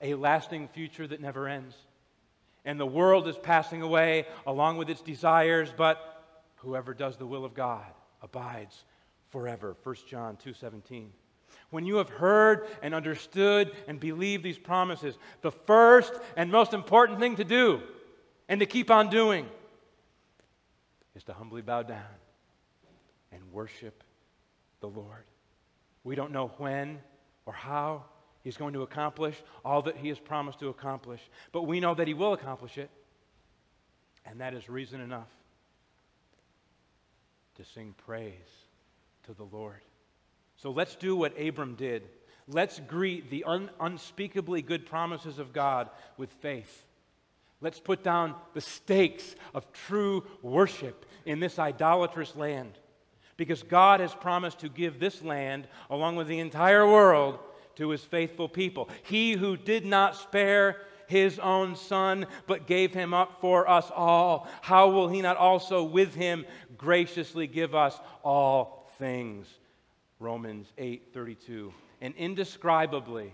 a 0.00 0.14
lasting 0.14 0.68
future 0.68 1.06
that 1.06 1.20
never 1.20 1.46
ends. 1.46 1.76
And 2.64 2.78
the 2.78 2.86
world 2.86 3.28
is 3.28 3.36
passing 3.36 3.82
away 3.82 4.26
along 4.46 4.76
with 4.76 4.90
its 4.90 5.00
desires, 5.00 5.72
but 5.76 6.24
whoever 6.56 6.94
does 6.94 7.16
the 7.16 7.26
will 7.26 7.44
of 7.44 7.54
God 7.54 7.86
abides 8.22 8.84
forever. 9.30 9.76
1 9.82 9.94
John 10.08 10.36
2:17. 10.36 11.12
When 11.70 11.84
you 11.86 11.96
have 11.96 12.10
heard 12.10 12.68
and 12.82 12.94
understood 12.94 13.74
and 13.86 14.00
believed 14.00 14.42
these 14.42 14.58
promises, 14.58 15.16
the 15.40 15.52
first 15.52 16.12
and 16.36 16.50
most 16.50 16.74
important 16.74 17.20
thing 17.20 17.36
to 17.36 17.44
do 17.44 17.82
and 18.48 18.60
to 18.60 18.66
keep 18.66 18.90
on 18.90 19.08
doing 19.08 19.48
is 21.14 21.24
to 21.24 21.32
humbly 21.32 21.62
bow 21.62 21.82
down 21.82 22.04
and 23.32 23.40
worship 23.52 24.02
the 24.80 24.88
Lord. 24.88 25.24
We 26.04 26.14
don't 26.14 26.32
know 26.32 26.52
when 26.58 26.98
or 27.46 27.52
how 27.52 28.04
He's 28.42 28.56
going 28.56 28.72
to 28.72 28.82
accomplish 28.82 29.36
all 29.64 29.82
that 29.82 29.96
He 29.96 30.08
has 30.08 30.18
promised 30.18 30.60
to 30.60 30.68
accomplish, 30.68 31.20
but 31.52 31.62
we 31.62 31.78
know 31.80 31.94
that 31.94 32.08
He 32.08 32.14
will 32.14 32.32
accomplish 32.32 32.78
it, 32.78 32.90
and 34.24 34.40
that 34.40 34.54
is 34.54 34.68
reason 34.68 35.00
enough 35.00 35.28
to 37.56 37.64
sing 37.64 37.94
praise 38.06 38.32
to 39.26 39.34
the 39.34 39.44
Lord. 39.44 39.80
So 40.56 40.70
let's 40.70 40.96
do 40.96 41.16
what 41.16 41.38
Abram 41.38 41.74
did. 41.74 42.02
Let's 42.48 42.80
greet 42.80 43.30
the 43.30 43.44
un- 43.44 43.70
unspeakably 43.78 44.62
good 44.62 44.86
promises 44.86 45.38
of 45.38 45.52
God 45.52 45.90
with 46.16 46.30
faith. 46.40 46.84
Let's 47.60 47.80
put 47.80 48.02
down 48.02 48.34
the 48.54 48.60
stakes 48.60 49.34
of 49.54 49.70
true 49.72 50.24
worship 50.42 51.04
in 51.26 51.40
this 51.40 51.58
idolatrous 51.58 52.34
land. 52.36 52.78
Because 53.36 53.62
God 53.62 54.00
has 54.00 54.14
promised 54.14 54.60
to 54.60 54.68
give 54.68 54.98
this 54.98 55.22
land, 55.22 55.66
along 55.88 56.16
with 56.16 56.26
the 56.26 56.38
entire 56.38 56.86
world, 56.86 57.38
to 57.76 57.90
his 57.90 58.04
faithful 58.04 58.48
people. 58.48 58.88
He 59.02 59.32
who 59.32 59.56
did 59.56 59.84
not 59.86 60.16
spare 60.16 60.76
his 61.06 61.38
own 61.38 61.74
son, 61.74 62.26
but 62.46 62.66
gave 62.66 62.94
him 62.94 63.12
up 63.12 63.40
for 63.40 63.68
us 63.68 63.90
all, 63.94 64.48
how 64.62 64.90
will 64.90 65.08
he 65.08 65.20
not 65.20 65.36
also 65.36 65.82
with 65.82 66.14
him 66.14 66.46
graciously 66.78 67.46
give 67.46 67.74
us 67.74 67.98
all 68.22 68.90
things? 68.98 69.48
Romans 70.20 70.72
8 70.78 71.08
32. 71.12 71.72
An 72.00 72.14
indescribably 72.16 73.32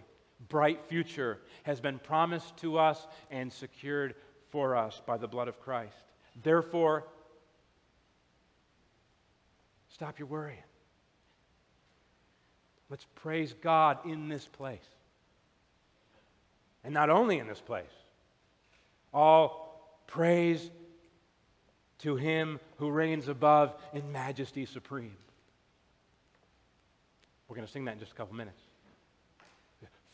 bright 0.49 0.85
future 0.87 1.39
has 1.65 1.81
been 1.81 1.99
promised 1.99 2.57
to 2.59 2.79
us 2.79 3.07
and 3.31 3.53
secured 3.53 4.15
for 4.51 4.77
us 4.77 5.01
by 5.07 5.17
the 5.17 5.29
blood 5.29 5.49
of 5.49 5.61
Christ. 5.61 5.97
Therefore, 6.43 7.05
stop 9.89 10.19
your 10.19 10.29
worrying. 10.29 10.59
Let's 12.89 13.07
praise 13.17 13.55
God 13.61 13.99
in 14.05 14.29
this 14.29 14.47
place. 14.47 14.87
And 16.85 16.95
not 16.95 17.11
only 17.11 17.39
in 17.39 17.49
this 17.49 17.61
place, 17.61 17.85
all 19.13 20.01
praise 20.07 20.71
to 21.99 22.15
Him 22.15 22.61
who 22.77 22.91
reigns 22.91 23.27
above 23.27 23.75
in 23.93 24.13
majesty 24.13 24.67
supreme. 24.67 25.17
We're 27.49 27.57
going 27.57 27.67
to 27.67 27.73
sing 27.73 27.87
that 27.87 27.95
in 27.95 27.99
just 27.99 28.13
a 28.13 28.15
couple 28.15 28.37
minutes. 28.37 28.61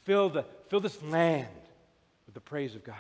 Fill, 0.05 0.31
the, 0.31 0.45
fill 0.69 0.81
this 0.81 1.01
land 1.03 1.49
with 2.27 2.35
the 2.35 2.41
praise 2.41 2.75
of 2.75 2.85
God. 2.85 2.97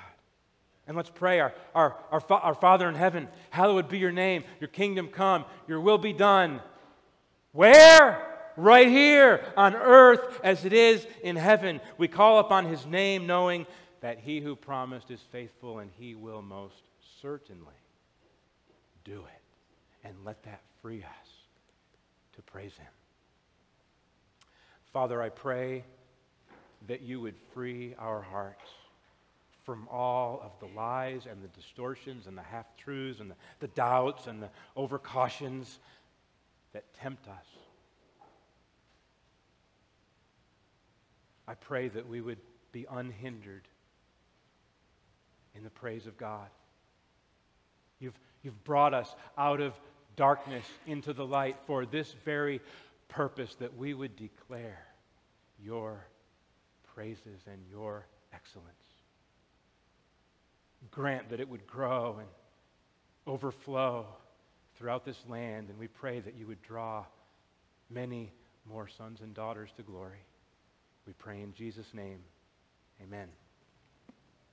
And 0.86 0.96
let's 0.96 1.10
pray. 1.10 1.40
Our, 1.40 1.54
our, 1.74 1.96
our, 2.10 2.22
our 2.30 2.54
Father 2.54 2.88
in 2.88 2.94
heaven, 2.94 3.28
hallowed 3.50 3.88
be 3.88 3.98
your 3.98 4.12
name. 4.12 4.44
Your 4.60 4.68
kingdom 4.68 5.08
come. 5.08 5.44
Your 5.68 5.80
will 5.80 5.98
be 5.98 6.12
done. 6.12 6.60
Where? 7.52 8.28
Right 8.56 8.88
here 8.88 9.44
on 9.56 9.74
earth 9.74 10.40
as 10.44 10.64
it 10.64 10.72
is 10.72 11.06
in 11.22 11.36
heaven. 11.36 11.80
We 11.98 12.08
call 12.08 12.38
upon 12.38 12.66
his 12.66 12.84
name 12.84 13.26
knowing 13.26 13.66
that 14.00 14.18
he 14.18 14.40
who 14.40 14.56
promised 14.56 15.10
is 15.10 15.20
faithful 15.30 15.78
and 15.78 15.90
he 15.98 16.14
will 16.14 16.42
most 16.42 16.82
certainly 17.20 17.66
do 19.04 19.24
it. 19.24 20.06
And 20.06 20.14
let 20.24 20.42
that 20.42 20.60
free 20.82 21.02
us 21.02 21.28
to 22.34 22.42
praise 22.42 22.74
him. 22.76 22.88
Father, 24.92 25.22
I 25.22 25.28
pray 25.28 25.84
that 26.86 27.02
you 27.02 27.20
would 27.20 27.36
free 27.54 27.94
our 27.98 28.20
hearts 28.20 28.70
from 29.64 29.86
all 29.88 30.40
of 30.44 30.52
the 30.58 30.74
lies 30.74 31.26
and 31.30 31.42
the 31.42 31.48
distortions 31.48 32.26
and 32.26 32.36
the 32.36 32.42
half 32.42 32.66
truths 32.76 33.20
and 33.20 33.30
the, 33.30 33.36
the 33.60 33.68
doubts 33.68 34.26
and 34.26 34.42
the 34.42 34.50
overcautions 34.76 35.78
that 36.72 36.92
tempt 36.94 37.28
us. 37.28 37.46
I 41.46 41.54
pray 41.54 41.88
that 41.88 42.08
we 42.08 42.20
would 42.20 42.38
be 42.72 42.86
unhindered 42.90 43.68
in 45.54 45.64
the 45.64 45.70
praise 45.70 46.06
of 46.06 46.16
God. 46.16 46.48
You've, 48.00 48.18
you've 48.42 48.64
brought 48.64 48.94
us 48.94 49.14
out 49.36 49.60
of 49.60 49.74
darkness 50.16 50.64
into 50.86 51.12
the 51.12 51.26
light 51.26 51.56
for 51.66 51.86
this 51.86 52.14
very 52.24 52.60
purpose 53.08 53.54
that 53.56 53.76
we 53.76 53.94
would 53.94 54.16
declare 54.16 54.86
your 55.62 56.06
praises 56.94 57.40
and 57.46 57.60
your 57.70 58.06
excellence. 58.32 58.68
Grant 60.90 61.30
that 61.30 61.40
it 61.40 61.48
would 61.48 61.66
grow 61.66 62.16
and 62.18 62.28
overflow 63.26 64.06
throughout 64.76 65.04
this 65.04 65.16
land, 65.28 65.68
and 65.68 65.78
we 65.78 65.86
pray 65.86 66.20
that 66.20 66.34
you 66.34 66.46
would 66.46 66.62
draw 66.62 67.04
many 67.90 68.32
more 68.68 68.88
sons 68.98 69.20
and 69.20 69.34
daughters 69.34 69.70
to 69.76 69.82
glory. 69.82 70.24
We 71.06 71.12
pray 71.12 71.40
in 71.40 71.52
Jesus' 71.54 71.92
name. 71.94 72.20
Amen. 73.02 73.28